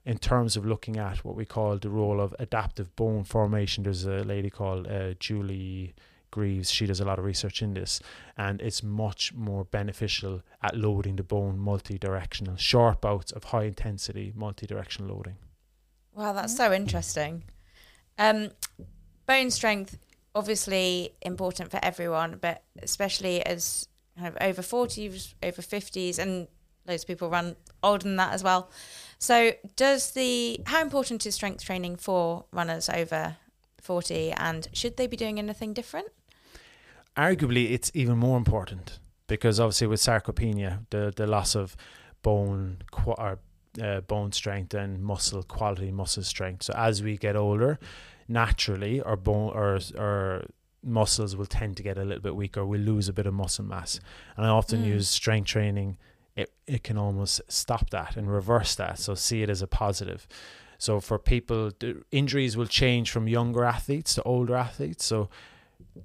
[0.05, 4.05] in terms of looking at what we call the role of adaptive bone formation, there's
[4.05, 5.95] a lady called uh, Julie
[6.29, 6.69] Greeves.
[6.69, 8.01] She does a lot of research in this,
[8.37, 14.31] and it's much more beneficial at loading the bone multi-directional, short bouts of high intensity
[14.35, 15.37] multi-directional loading.
[16.15, 17.43] Wow, that's so interesting.
[18.17, 18.51] Um,
[19.25, 19.97] bone strength,
[20.33, 26.47] obviously important for everyone, but especially as kind of over 40s, over 50s, and
[26.87, 28.69] loads of people run older than that as well.
[29.19, 33.35] So, does the how important is strength training for runners over
[33.81, 36.07] 40, and should they be doing anything different?
[37.17, 41.75] arguably it's even more important because obviously with sarcopenia the the loss of
[42.21, 43.39] bone qu- or,
[43.81, 46.63] uh, bone strength and muscle quality muscle strength.
[46.63, 47.79] So as we get older
[48.27, 50.43] naturally our bone or our
[50.83, 52.65] muscles will tend to get a little bit weaker.
[52.65, 53.99] We'll lose a bit of muscle mass.
[54.37, 54.87] And i often Mm.
[54.87, 55.97] use strength training.
[56.35, 58.99] It, it can almost stop that and reverse that.
[58.99, 60.27] So see it as a positive.
[60.77, 65.05] So for people the injuries will change from younger athletes to older athletes.
[65.05, 65.29] So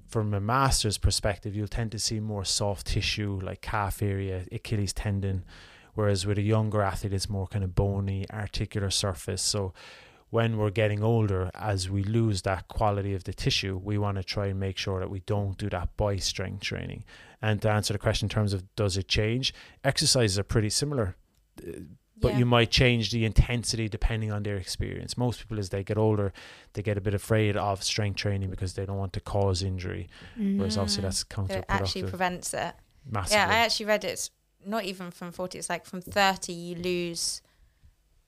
[0.09, 4.93] from a master's perspective, you'll tend to see more soft tissue like calf area, Achilles
[4.93, 5.45] tendon,
[5.95, 9.43] whereas with a younger athlete, it's more kind of bony, articular surface.
[9.43, 9.73] So
[10.31, 14.23] when we're getting older, as we lose that quality of the tissue, we want to
[14.25, 17.05] try and make sure that we don't do that by strength training.
[17.43, 21.17] And to answer the question in terms of does it change, exercises are pretty similar.
[21.67, 21.73] Uh,
[22.23, 22.41] But Yeah.
[22.41, 25.17] you might change the intensity depending on their experience.
[25.17, 26.35] Most people, as they get older,
[26.75, 30.07] they get a bit afraid of strength training because they don't want to cause injury.
[30.37, 31.07] Whereas obviously Mm.
[31.07, 32.75] that's So it actually prevents it.
[33.11, 33.39] massively.
[33.39, 34.31] Yeah, I actually read it's
[34.67, 37.43] not even from 40, it's like from 30, you lose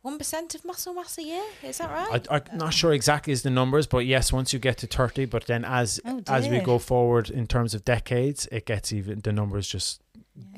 [0.04, 1.42] 1% of muscle mass a year.
[1.62, 2.26] Is that right?
[2.30, 5.26] I, I'm not sure exactly is the numbers, but yes, once you get to 30,
[5.26, 9.20] but then as Oh, as we go forward in terms of decades, it gets even
[9.20, 10.02] the numbers just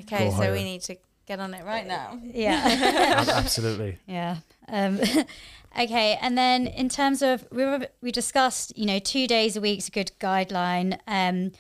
[0.01, 0.53] okay, go so higher.
[0.53, 2.19] we need to get on it right now.
[2.33, 3.25] Yeah.
[3.29, 3.99] absolutely.
[4.07, 4.39] Yeah.
[4.69, 4.99] Um,
[5.79, 6.19] okay.
[6.23, 9.79] And then in terms of we were, we discussed, you know, two days a week
[9.79, 10.99] is a good guideline.
[11.07, 11.53] Um,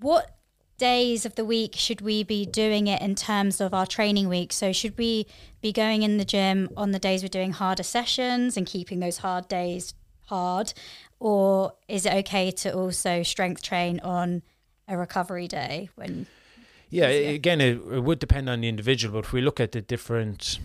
[0.00, 0.35] what
[0.78, 4.52] days of the week should we be doing it in terms of our training week?
[4.52, 5.26] So should we
[5.60, 9.18] be going in the gym on the days we're doing harder sessions and keeping those
[9.18, 9.94] hard days
[10.26, 10.74] hard,
[11.20, 14.42] or is it okay to also strength train on
[14.88, 16.26] a recovery day when?
[16.90, 19.80] Yeah, again, it, it would depend on the individual, but if we look at the
[19.80, 20.58] different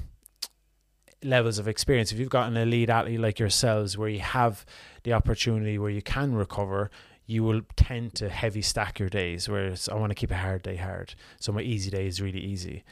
[1.24, 4.66] levels of experience, if you've got an elite athlete like yourselves where you have
[5.04, 6.92] the opportunity where you can recover,
[7.26, 9.48] you will tend to heavy stack your days.
[9.48, 12.40] Whereas I want to keep a hard day hard, so my easy day is really
[12.40, 12.84] easy.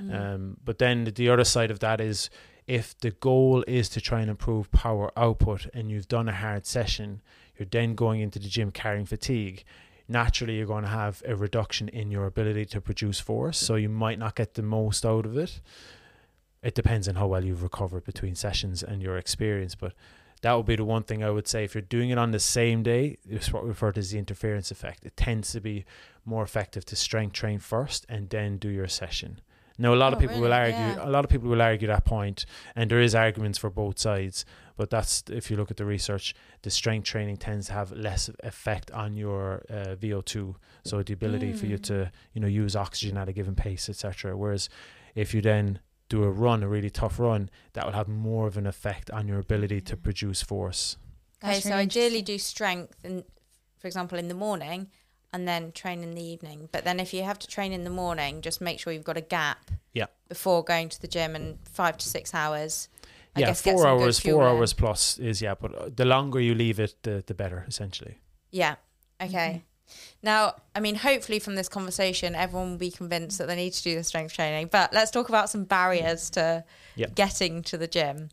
[0.00, 0.14] Mm.
[0.14, 2.30] Um, but then the other side of that is
[2.66, 6.66] if the goal is to try and improve power output and you've done a hard
[6.66, 7.20] session,
[7.56, 9.64] you're then going into the gym carrying fatigue.
[10.08, 13.88] Naturally, you're going to have a reduction in your ability to produce force, so you
[13.88, 15.60] might not get the most out of it.
[16.62, 19.92] It depends on how well you've recovered between sessions and your experience, but
[20.44, 21.64] that would be the one thing I would say.
[21.64, 24.18] If you're doing it on the same day, it's what we refer to as the
[24.18, 25.04] interference effect.
[25.04, 25.84] It tends to be
[26.24, 29.40] more effective to strength train first and then do your session.
[29.76, 30.78] Now, a lot of Oh, people will argue.
[30.78, 31.08] Yeah.
[31.08, 34.44] A lot of people will argue that point, and there is arguments for both sides.
[34.76, 38.30] But that's if you look at the research, the strength training tends to have less
[38.44, 41.82] effect on your uh, VO2, so the ability for you Mm.
[41.90, 41.96] to
[42.34, 44.36] you know use oxygen at a given pace, etc.
[44.36, 44.68] Whereas
[45.14, 48.56] if you then do a run, a really tough run, that will have more of
[48.56, 50.96] an effect on your ability to produce force.
[51.42, 53.24] Okay, so ideally do strength, and
[53.78, 54.88] for example, in the morning,
[55.32, 56.68] and then train in the evening.
[56.72, 59.16] But then if you have to train in the morning, just make sure you've got
[59.16, 59.70] a gap.
[59.92, 60.06] Yeah.
[60.28, 62.88] Before going to the gym and five to six hours.
[63.36, 64.48] I yeah, guess four hours, four in.
[64.48, 68.18] hours plus is yeah, but uh, the longer you leave it, the the better, essentially.
[68.52, 68.76] Yeah.
[69.20, 69.64] Okay.
[70.22, 73.82] Now, I mean, hopefully from this conversation, everyone will be convinced that they need to
[73.82, 74.68] do the strength training.
[74.72, 76.64] But let's talk about some barriers to
[76.96, 77.14] Yep.
[77.14, 78.30] getting to the gym.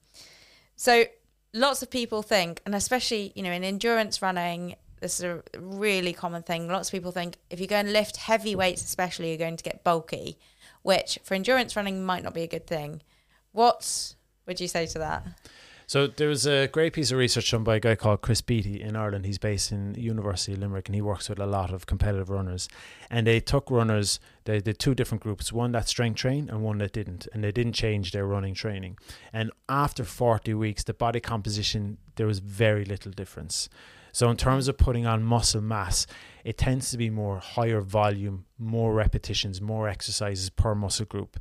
[0.75, 1.05] So,
[1.53, 6.13] lots of people think, and especially, you know, in endurance running, this is a really
[6.13, 6.67] common thing.
[6.67, 9.63] Lots of people think if you go and lift heavy weights, especially, you're going to
[9.63, 10.37] get bulky,
[10.83, 13.01] which for endurance running might not be a good thing.
[13.51, 14.13] What
[14.45, 15.25] would you say to that?
[15.91, 18.81] So there was a great piece of research done by a guy called Kris Beattie
[18.81, 19.25] in Ireland.
[19.25, 22.69] He's based in University of Limerick and he works with a lot of competitive runners.
[23.09, 26.77] And they took runners, they did two different groups, one that strength trained and one
[26.77, 27.27] that didn't.
[27.33, 28.99] And they didn't change their running training.
[29.33, 33.67] And after 40 weeks, the body composition, there was very little difference.
[34.13, 36.07] So in terms of putting on muscle mass,
[36.45, 41.37] it tends to be more higher volume, more repetitions, more exercises per muscle group,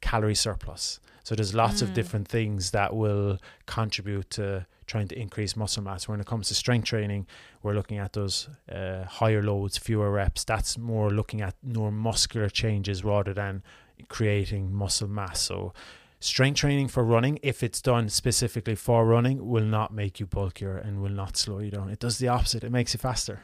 [0.00, 0.98] calorie surplus.
[1.26, 1.94] So there's lots of Mm.
[1.94, 6.06] different things that will contribute to trying to increase muscle mass.
[6.06, 7.26] When it comes to strength training,
[7.64, 10.44] we're looking at those uh, higher loads, fewer reps.
[10.44, 13.64] That's more looking at neuromuscular changes rather than
[14.08, 15.40] creating muscle mass.
[15.40, 15.72] So
[16.20, 20.76] strength training for running, if it's done specifically for running, will not make you bulkier
[20.76, 21.90] and will not slow you down.
[21.90, 22.62] It does the opposite.
[22.62, 23.40] It makes you faster.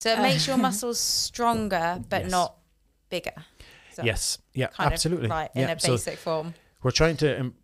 [0.00, 2.30] So it Uh, makes your muscles stronger, but Yes.
[2.30, 2.56] not
[3.10, 3.34] bigger.
[3.92, 4.38] So yes.
[4.54, 4.68] Yeah.
[4.78, 5.26] absolutely.
[5.26, 5.64] Of, right, yeah.
[5.64, 6.54] in a so basic form.
[6.82, 7.54] We're trying to um,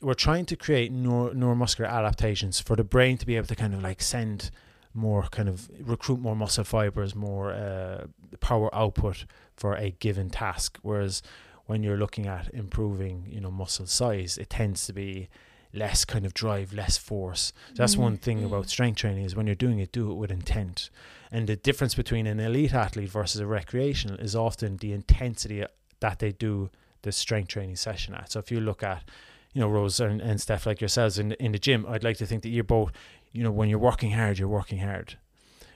[0.00, 3.74] we're trying to create neuro, neuromuscular adaptations for the brain to be able to kind
[3.74, 4.50] of like send
[4.94, 8.04] more kind of recruit more muscle fibers more uh,
[8.40, 9.24] power output
[9.56, 11.22] for a given task whereas
[11.66, 15.28] when you're looking at improving you know muscle size it tends to be
[15.72, 18.00] less kind of drive less force so that's Mm.
[18.00, 18.46] one thing Mm.
[18.46, 20.90] about strength training is when you're doing it do it with intent
[21.30, 25.64] and the difference between an elite athlete versus a recreational is often the intensity
[26.00, 26.68] that they do
[27.02, 28.32] the strength training session at.
[28.32, 29.04] So if you look at,
[29.52, 32.26] you know, Rose and, and Steph like yourselves in in the gym, I'd like to
[32.26, 32.92] think that you're both,
[33.32, 35.16] you know, when you're working hard, you're working hard.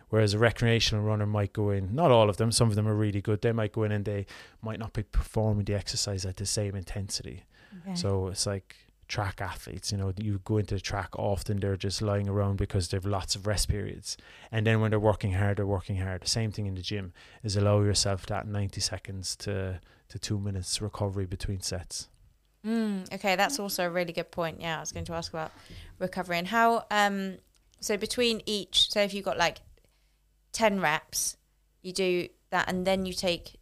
[0.08, 2.94] Whereas a recreational runner might go in, not all of them, some of them are
[2.94, 3.42] really good.
[3.42, 4.26] They might go in and they
[4.62, 7.44] might not be performing the exercise at the same intensity.
[7.96, 8.76] So it's like
[9.08, 12.88] track athletes, you know, you go into the track often, they're just lying around because
[12.88, 14.16] they've lots of rest periods.
[14.52, 16.22] And then when they're working hard, they're working hard.
[16.22, 17.12] The same thing in the gym
[17.42, 22.08] is allow yourself that 90 seconds to, to two minutes recovery between sets.
[22.64, 24.60] Mm, okay, that's also a really good point.
[24.60, 25.52] Yeah, I was going to ask about
[25.98, 26.84] recovery and how.
[26.90, 27.36] Um,
[27.80, 29.58] so between each, so if you've got like
[30.52, 31.36] ten reps,
[31.82, 33.56] you do that, and then you take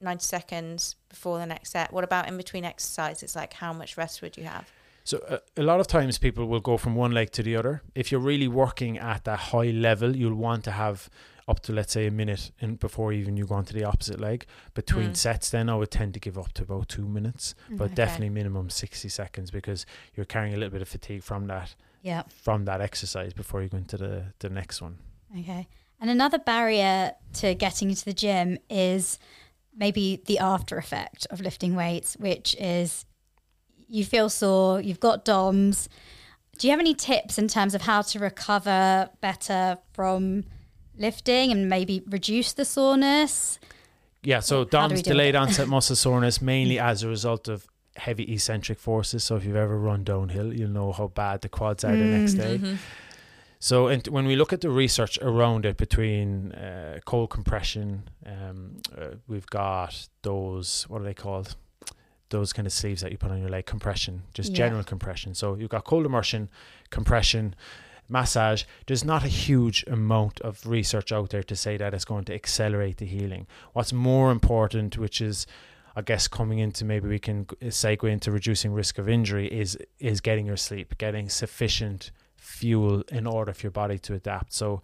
[0.00, 1.92] ninety seconds before the next set.
[1.92, 3.36] What about in between exercises?
[3.36, 4.68] Like, how much rest would you have?
[5.04, 7.82] So uh, a lot of times people will go from one leg to the other.
[7.94, 11.08] If you're really working at that high level, you'll want to have
[11.48, 14.20] up to let's say a minute in before even you go on to the opposite
[14.20, 14.44] leg.
[14.74, 15.16] Between Mm.
[15.16, 17.94] sets, then I would tend to give up to about two minutes, but Okay.
[17.94, 22.22] definitely minimum sixty seconds because you're carrying a little bit of fatigue from that Yeah.
[22.28, 24.98] from that exercise before you go into the the next one.
[25.40, 25.66] Okay.
[26.00, 29.18] And another barrier to getting into the gym is
[29.74, 33.04] maybe the after effect of lifting weights, which is
[33.88, 35.88] you feel sore, you've got DOMS.
[36.58, 40.44] Do you have any tips in terms of how to recover better from
[40.98, 43.58] lifting and maybe reduce the soreness?
[44.22, 48.78] Yeah, so DOMS do delayed onset muscle soreness mainly as a result of heavy eccentric
[48.78, 49.24] forces.
[49.24, 52.34] So if you've ever run downhill, you'll know how bad the quads are the next
[52.34, 52.38] Mm.
[52.38, 52.58] day.
[52.58, 52.76] Mhm.
[53.60, 58.76] So and when we look at the research around it between uh, cold compression, um,
[58.96, 61.56] uh, we've got those what are they called?
[62.30, 64.56] Those kind of sleeves that you put on your leg, compression, just Yeah.
[64.58, 65.34] general compression.
[65.34, 66.50] So you've got cold immersion,
[66.90, 67.54] compression,
[68.08, 72.24] massage, there's not a huge amount of research out there to say that it's going
[72.24, 73.46] to accelerate the healing.
[73.72, 75.46] What's more important, which is
[75.96, 79.76] I guess coming into maybe we can uh, segue into reducing risk of injury is
[79.98, 84.52] is getting your sleep, getting sufficient fuel in order for your body to adapt.
[84.52, 84.80] So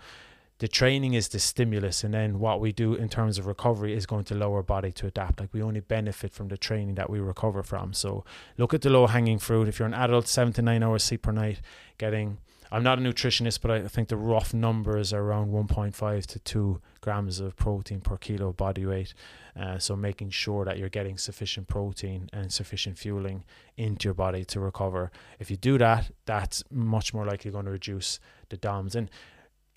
[0.59, 4.07] the training is the stimulus and then what we do in terms of recovery is
[4.07, 7.19] going to lower body to adapt like we only benefit from the training that we
[7.19, 8.25] recover from so
[8.57, 11.23] look at the low hanging fruit if you're an adult 7 to 9 hours sleep
[11.23, 11.61] per night
[11.99, 12.39] getting
[12.75, 16.81] I'm not a nutritionist, but I think the rough numbers are around 1.5 to 2
[17.03, 19.15] grams of protein per kilo of body weight.
[19.55, 23.45] Uh, so making sure that you're getting sufficient protein and sufficient fueling
[23.77, 25.13] into your body to recover.
[25.39, 28.19] If you do that, that's much more likely going to reduce
[28.49, 28.97] the DOMs.
[28.97, 29.09] And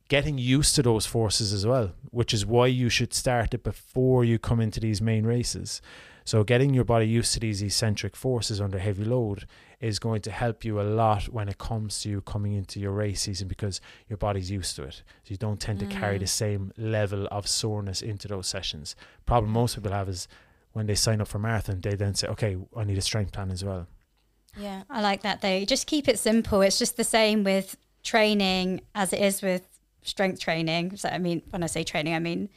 [0.08, 4.26] getting used to those forces as well, which is why you should start it before
[4.26, 5.84] you come into these main races.
[6.28, 9.48] So getting your body used to these eccentric forces under heavy load
[9.80, 12.92] is going to help you a lot when it comes to you coming into your
[12.92, 15.04] race season because your body's used to it.
[15.24, 16.40] So you don't tend to carry the mm.
[16.44, 18.94] same level of soreness into those sessions.
[19.26, 20.28] Problem most people have is
[20.74, 23.50] when they sign up for marathon, they then say, okay, I need a strength plan
[23.50, 23.88] as well.
[24.58, 25.64] Yeah, I like that though.
[25.64, 26.60] Just keep it simple.
[26.60, 29.66] It's just the same with training as it is with
[30.02, 30.98] strength training.
[30.98, 32.50] So I mean, when I say training, I mean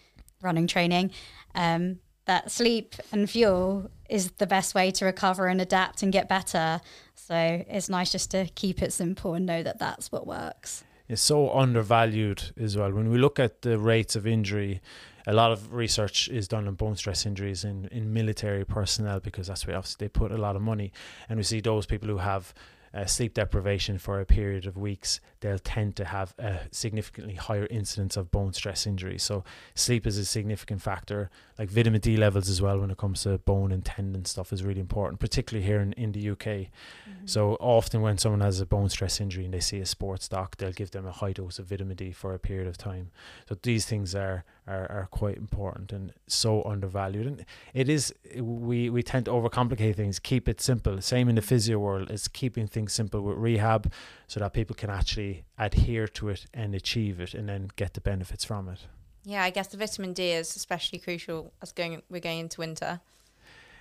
[0.42, 1.12] running training.
[1.54, 2.00] Um,
[2.30, 6.80] that sleep and fuel is the best way to recover and adapt and get better.
[7.16, 10.84] So it's nice just to keep it simple and know that that's what works.
[11.08, 12.92] It's so undervalued as well.
[12.92, 14.80] When we look at the rates of injury,
[15.26, 19.48] a lot of research is done on bone stress injuries in, in military personnel because
[19.48, 20.92] that's where obviously they put a lot of money.
[21.28, 22.54] And we see those people who have
[22.92, 27.66] uh, sleep deprivation for a period of weeks, they'll tend to have a significantly higher
[27.66, 29.22] incidence of bone stress injuries.
[29.22, 31.30] So sleep is a significant factor.
[31.58, 34.64] Like vitamin D levels as well when it comes to bone and tendon stuff is
[34.64, 36.44] really important, particularly here in, in the UK.
[36.46, 37.26] Mm-hmm.
[37.26, 40.56] So often when someone has a bone stress injury and they see a sports doc,
[40.56, 43.10] they'll give them a high dose of vitamin D for a period of time.
[43.48, 47.26] So these things are are, are quite important and so undervalued.
[47.26, 47.44] And
[47.74, 50.18] it is we we tend to overcomplicate things.
[50.18, 51.00] Keep it simple.
[51.00, 52.10] Same in the physio world.
[52.10, 53.92] It's keeping things simple with rehab,
[54.26, 58.00] so that people can actually adhere to it and achieve it, and then get the
[58.00, 58.86] benefits from it.
[59.24, 63.00] Yeah, I guess the vitamin D is especially crucial as going we're going into winter.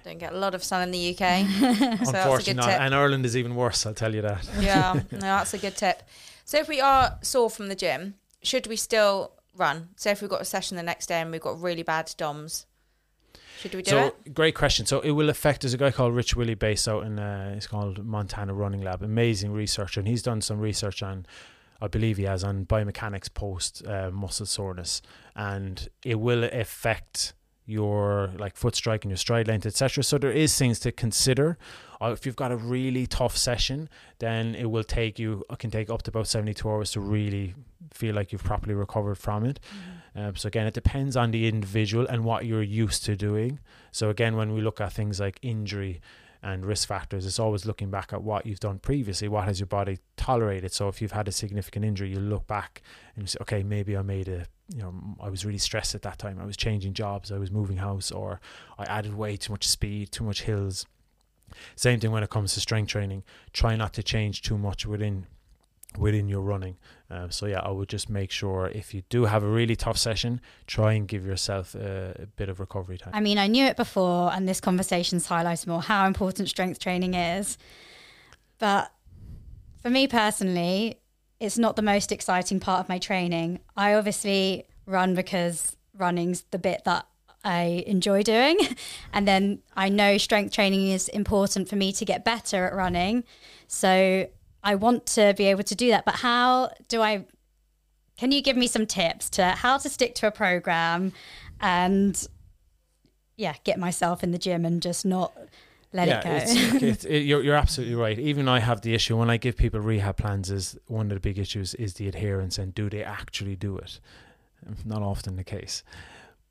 [0.04, 1.46] Don't get a lot of sun in the UK.
[2.06, 2.82] so Unfortunately, not.
[2.82, 3.86] and Ireland is even worse.
[3.86, 4.48] I'll tell you that.
[4.60, 6.04] yeah, no, that's a good tip.
[6.46, 9.90] So if we are sore from the gym, should we still run?
[9.96, 12.66] So if we've got a session the next day and we've got really bad DOMs,
[13.60, 14.34] should we do so, it?
[14.34, 14.86] Great question.
[14.86, 15.62] So it will affect.
[15.62, 19.04] There's a guy called Rich Willy based out in uh, it's called Montana Running Lab.
[19.04, 21.26] Amazing researcher, and he's done some research on.
[21.82, 25.02] I believe he has on biomechanics post uh, muscle soreness,
[25.36, 27.34] and it will affect
[27.66, 30.04] your like foot strike and your stride length, etc.
[30.06, 31.58] So there is things to consider.
[32.02, 33.90] Uh, if you've got a really tough session,
[34.20, 35.44] then it will take you.
[35.50, 37.56] It can take up to about seventy two hours to really
[37.92, 39.60] feel like you've properly recovered from it.
[40.16, 40.28] Mm-hmm.
[40.28, 43.60] Um, so again, it depends on the individual and what you're used to doing.
[43.92, 46.02] So again, when we look at things like injury
[46.42, 49.28] and risk factors, it's always looking back at what you've done previously.
[49.28, 50.72] What has your body tolerated?
[50.74, 52.82] So if you've had a significant injury, you look back
[53.16, 56.04] and you say, okay, maybe I made a you know, I was really stressed at
[56.04, 56.40] that time.
[56.40, 58.40] I was changing jobs, I was moving house, or
[58.78, 60.86] I added way too much speed, too much hills.
[61.76, 63.24] Same thing when it comes to strength training.
[63.52, 65.26] Try not to change too much within
[65.98, 66.78] within your running.
[67.10, 69.98] Uh, so yeah, I would just make sure if you do have a really tough
[69.98, 73.12] session, try and give yourself a, a, bit of recovery time.
[73.14, 77.16] I mean, I knew it before, and this conversation's highlights more how important strength training
[77.16, 77.58] is.
[78.60, 78.92] But
[79.82, 81.00] for me personally,
[81.40, 83.60] it's not the most exciting part of my training.
[83.76, 87.08] I obviously run because running's the bit that
[87.44, 88.58] I enjoy doing.
[89.12, 93.24] And then I know strength training is important for me to get better at running.
[93.68, 94.28] So
[94.64, 96.06] I want to be able to do that.
[96.06, 97.26] But how do I?
[98.18, 101.14] Can you give me some tips to how to stick to a program
[101.62, 102.28] and
[103.38, 105.32] yeah, get myself in the gym and just not
[105.94, 106.32] let yeah, it go.
[106.32, 108.20] It's, it's, it, you're, you're absolutely right.
[108.20, 110.52] Even I have the issue when I give people rehab plans.
[110.52, 114.00] Is one of the big issues is the adherence and do they actually do it?
[114.86, 115.84] Not often the case.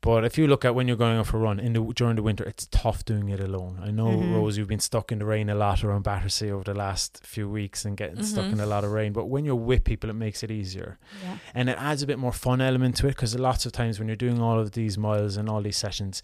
[0.01, 2.23] But if you look at when you're going off a run in the during the
[2.23, 3.79] winter, it's tough doing it alone.
[3.83, 4.33] I know, mm-hmm.
[4.33, 7.49] Rose, you've been stuck in the rain a lot around Battersea over the last few
[7.49, 8.23] weeks and getting mm-hmm.
[8.23, 9.11] stuck in a lot of rain.
[9.11, 11.37] But when you're with people, it makes it easier, yeah.
[11.53, 14.07] and it adds a bit more fun element to it because lots of times when
[14.07, 16.21] you're doing all of these miles and all these sessions,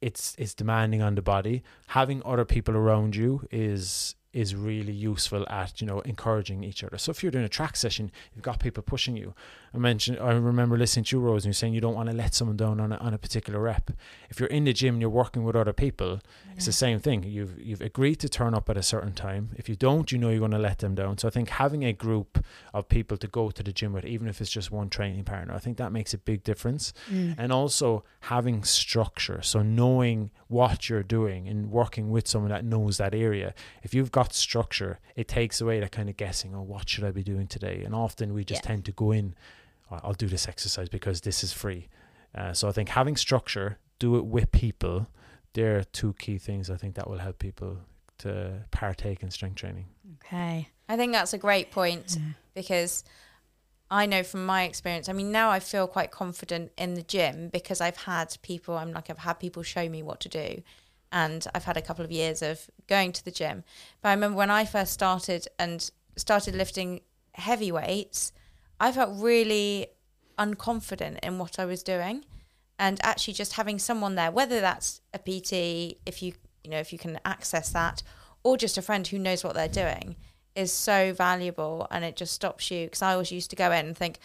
[0.00, 1.62] it's it's demanding on the body.
[1.88, 6.98] Having other people around you is is really useful at you know encouraging each other.
[6.98, 9.34] So if you're doing a track session, you've got people pushing you.
[9.74, 12.16] I mentioned I remember listening to you, Rose, and you saying you don't want to
[12.16, 13.90] let someone down on a, on a particular rep.
[14.28, 16.20] If you're in the gym and you're working with other people.
[16.60, 17.22] It's the same thing.
[17.22, 19.50] You've you've agreed to turn up at a certain time.
[19.56, 21.18] If you don't, you know you're going to let them down.
[21.18, 22.44] So I think having a group
[22.74, 25.54] of people to go to the gym with, even if it's just one training partner,
[25.54, 26.92] I think that makes a big difference.
[27.10, 27.34] Mm.
[27.38, 32.98] And also having structure, so knowing what you're doing and working with someone that knows
[32.98, 33.54] that area.
[33.82, 36.54] If you've got structure, it takes away that kind of guessing.
[36.54, 37.82] Oh, what should I be doing today?
[37.84, 38.68] And often we just yeah.
[38.68, 39.34] tend to go in
[39.90, 41.88] I'll do this exercise because this is free.
[42.34, 45.08] Uh, so I think having structure, do it with people.
[45.54, 47.78] There are two key things I think that will help people
[48.18, 49.86] to partake in strength training.
[50.16, 50.68] Okay.
[50.88, 52.32] I think that's a great point yeah.
[52.54, 53.04] because
[53.90, 57.48] I know from my experience, I mean, now I feel quite confident in the gym
[57.48, 60.62] because I've had people, I'm like, I've had people show me what to do.
[61.12, 63.64] And I've had a couple of years of going to the gym.
[64.00, 67.00] But I remember when I first started and started lifting
[67.32, 68.32] heavy weights,
[68.78, 69.88] I felt really
[70.38, 72.24] unconfident in what I was doing.
[72.80, 76.32] And actually just having someone there, whether that's a PT, if you
[76.64, 78.02] you know, if you can access that,
[78.42, 80.16] or just a friend who knows what they're doing,
[80.54, 83.86] is so valuable and it just stops you because I always used to go in
[83.86, 84.18] and think,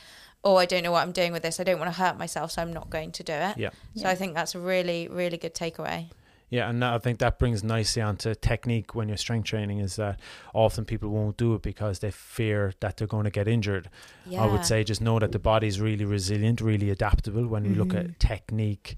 [0.43, 1.59] oh, I don't know what I'm doing with this.
[1.59, 3.57] I don't want to hurt myself, so I'm not going to do it.
[3.57, 3.69] Yeah.
[3.95, 4.09] So yeah.
[4.09, 6.09] I think that's a really, really good takeaway.
[6.55, 10.21] Yeah, and I think that brings nicely onto technique when you're strength training is that
[10.53, 13.89] often people won't do it because they fear that they're going to get injured.
[14.25, 14.41] Yeah.
[14.41, 17.45] I would say just know that the body is really resilient, really adaptable.
[17.45, 17.79] When you mm-hmm.
[17.81, 18.19] look at mm-hmm.
[18.19, 18.95] technique,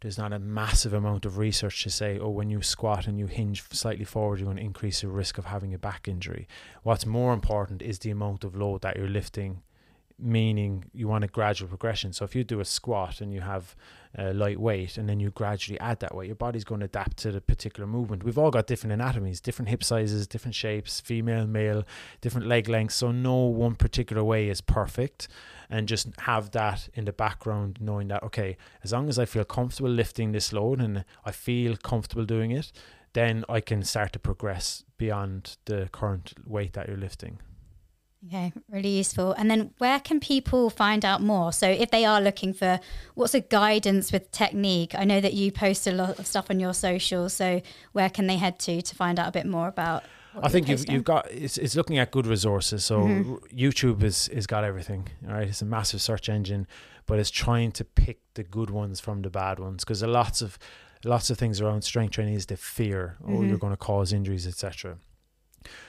[0.00, 3.26] there's not a massive amount of research to say, oh, when you squat and you
[3.26, 6.46] hinge slightly forward, you're going to increase your risk of having a back injury.
[6.84, 9.62] What's more important is the amount of load that you're lifting
[10.18, 12.12] meaning you want a gradual progression.
[12.12, 13.76] So if you do a squat and you have
[14.18, 17.18] uh, light weight and then you gradually add that weight, your body's going to adapt
[17.18, 18.24] to the particular movement.
[18.24, 21.84] We've all got different anatomies, different hip sizes, different shapes, female, male,
[22.20, 22.96] different leg lengths.
[22.96, 25.28] So no one particular way is perfect.
[25.68, 29.44] And just have that in the background, knowing that, okay, as long as I feel
[29.44, 32.72] comfortable lifting this load and I feel comfortable doing it,
[33.12, 37.40] then I can start to progress beyond the current weight that you're lifting.
[38.26, 39.32] Okay, really useful.
[39.32, 41.52] And then where can people find out more?
[41.52, 42.80] So if they are looking for
[43.14, 46.58] what's a guidance with technique, I know that you post a lot of stuff on
[46.58, 47.28] your social.
[47.28, 47.62] So
[47.92, 50.02] where can they head to to find out a bit more about?
[50.42, 52.84] I think you've you've got it's, it's looking at good resources.
[52.84, 53.34] So mm-hmm.
[53.56, 55.08] YouTube is is got everything.
[55.26, 56.66] All right, it's a massive search engine,
[57.06, 60.58] but it's trying to pick the good ones from the bad ones because lots of
[61.04, 63.48] lots of things around strength training is the fear, oh, mm-hmm.
[63.48, 64.98] you're going to cause injuries, etc.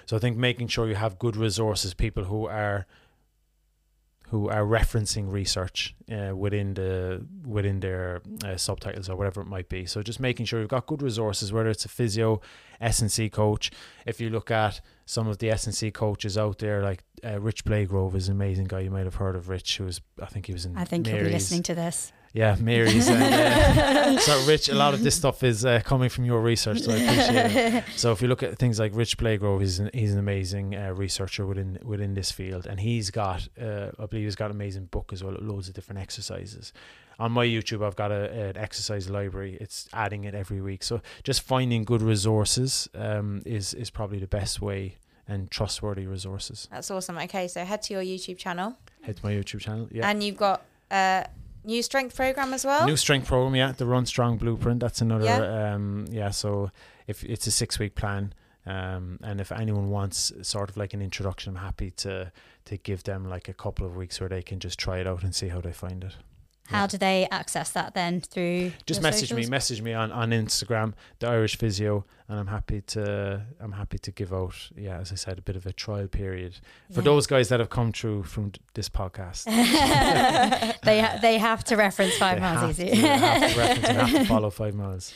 [0.05, 2.85] So I think making sure you have good resources, people who are
[4.29, 9.69] who are referencing research uh, within the within their uh, subtitles or whatever it might
[9.69, 9.85] be.
[9.85, 12.41] So just making sure you've got good resources, whether it's a physio,
[12.81, 13.71] S and C coach.
[14.05, 17.39] If you look at some of the S and C coaches out there, like uh,
[17.39, 18.81] Rich Blagrove is an amazing guy.
[18.81, 20.75] You might have heard of Rich, who was I think he was in.
[20.75, 21.21] I think Mary's.
[21.21, 22.11] he'll be listening to this.
[22.37, 23.07] Yeah, Mary's.
[23.09, 26.81] And, uh, so, Rich, a lot of this stuff is uh, coming from your research,
[26.81, 27.83] so I appreciate it.
[27.95, 30.93] So, if you look at things like Rich Blagrove, he's an, he's an amazing uh,
[30.93, 34.85] researcher within within this field, and he's got, uh, I believe, he's got an amazing
[34.85, 36.73] book as well, loads of different exercises.
[37.17, 39.57] On my YouTube, I've got a, an exercise library.
[39.59, 40.83] It's adding it every week.
[40.83, 46.67] So, just finding good resources um, is is probably the best way and trustworthy resources.
[46.69, 47.17] That's awesome.
[47.17, 48.77] Okay, so head to your YouTube channel.
[49.01, 49.87] Head to my YouTube channel.
[49.91, 50.61] Yeah, and you've got.
[51.67, 52.85] New strength program as well.
[52.85, 53.73] New strength program, yeah.
[53.73, 54.79] The Run Strong Blueprint.
[54.79, 55.25] That's another.
[55.25, 55.73] Yeah.
[55.73, 56.29] Um, yeah.
[56.29, 56.71] So
[57.07, 58.33] if it's a six week plan,
[58.65, 62.31] um, and if anyone wants sort of like an introduction, I'm happy to
[62.65, 65.23] to give them like a couple of weeks where they can just try it out
[65.23, 66.15] and see how they find it.
[66.67, 66.87] How yeah.
[66.87, 68.73] do they access that then through?
[68.85, 69.47] Just message socials?
[69.47, 73.97] me, message me on, on Instagram, the Irish Physio, and I'm happy to I'm happy
[73.99, 74.69] to give out.
[74.75, 76.59] Yeah, as I said, a bit of a trial period
[76.91, 77.05] for yeah.
[77.05, 79.45] those guys that have come through from this podcast.
[80.83, 82.89] they ha- they have to reference five they miles easy.
[82.89, 85.13] To, have to reference and have to follow five miles.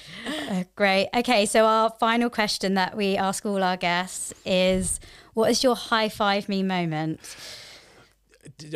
[0.50, 1.10] Uh, great.
[1.14, 5.02] Okay, so our final question that we ask all our guests is,
[5.34, 7.20] what is your high five me moment?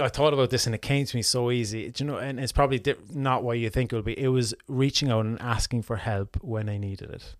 [0.01, 1.89] I thought about this and it came to me so easy.
[1.89, 2.81] Do you know, and it's probably
[3.13, 4.19] not what you think it will be.
[4.19, 7.36] It was reaching out and asking for help when I needed it.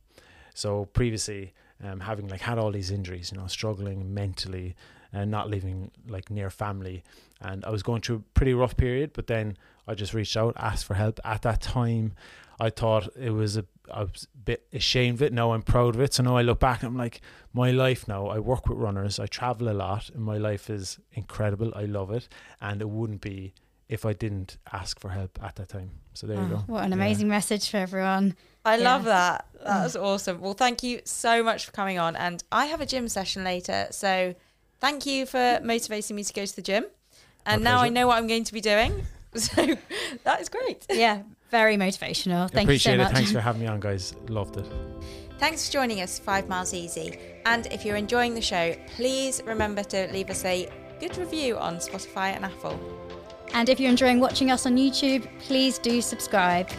[0.54, 4.76] So previously, um, having like had all these injuries, you know, struggling mentally
[5.12, 7.04] and not living like near family,
[7.42, 9.12] and I was going through a pretty rough period.
[9.14, 11.20] But then I just reached out, asked for help.
[11.24, 12.14] At that time,
[12.60, 15.34] I thought it was a I was a bit ashamed of it.
[15.34, 16.14] Now I'm proud of it.
[16.14, 17.22] So now I look back and I'm like,
[17.54, 21.00] my life now, I work with runners, I travel a lot, and my life is
[21.14, 21.72] incredible.
[21.76, 22.28] I love it.
[22.62, 23.54] And it wouldn't be
[23.88, 25.92] if I didn't ask for help at that time.
[26.14, 26.74] So there oh, you ah, go.
[26.74, 27.34] What an amazing yeah.
[27.34, 28.36] message for everyone.
[28.64, 28.84] I yeah.
[28.84, 29.46] love that.
[29.64, 30.02] That's ah.
[30.02, 30.42] awesome.
[30.42, 32.16] Well, thank you so much for coming on.
[32.16, 33.88] And I have a gym session later.
[33.92, 34.34] So
[34.80, 36.86] thank you for motivating me to go to the gym.
[37.46, 39.04] And now I know what I'm going to be doing.
[39.38, 39.76] So
[40.24, 40.86] that is great.
[40.90, 42.50] Yeah, very motivational.
[42.50, 43.04] Thank Appreciate you so it.
[43.06, 43.14] much.
[43.14, 44.16] Thanks for having me on, guys.
[44.30, 44.66] Loved it.
[45.38, 47.20] Thanks for joining us, Five Miles Easy.
[47.46, 50.70] And if you're enjoying the show, please remember to leave us a
[51.00, 52.80] good review on Spotify and Apple.
[53.54, 56.70] And if you're enjoying watching us on YouTube, please do subscribe.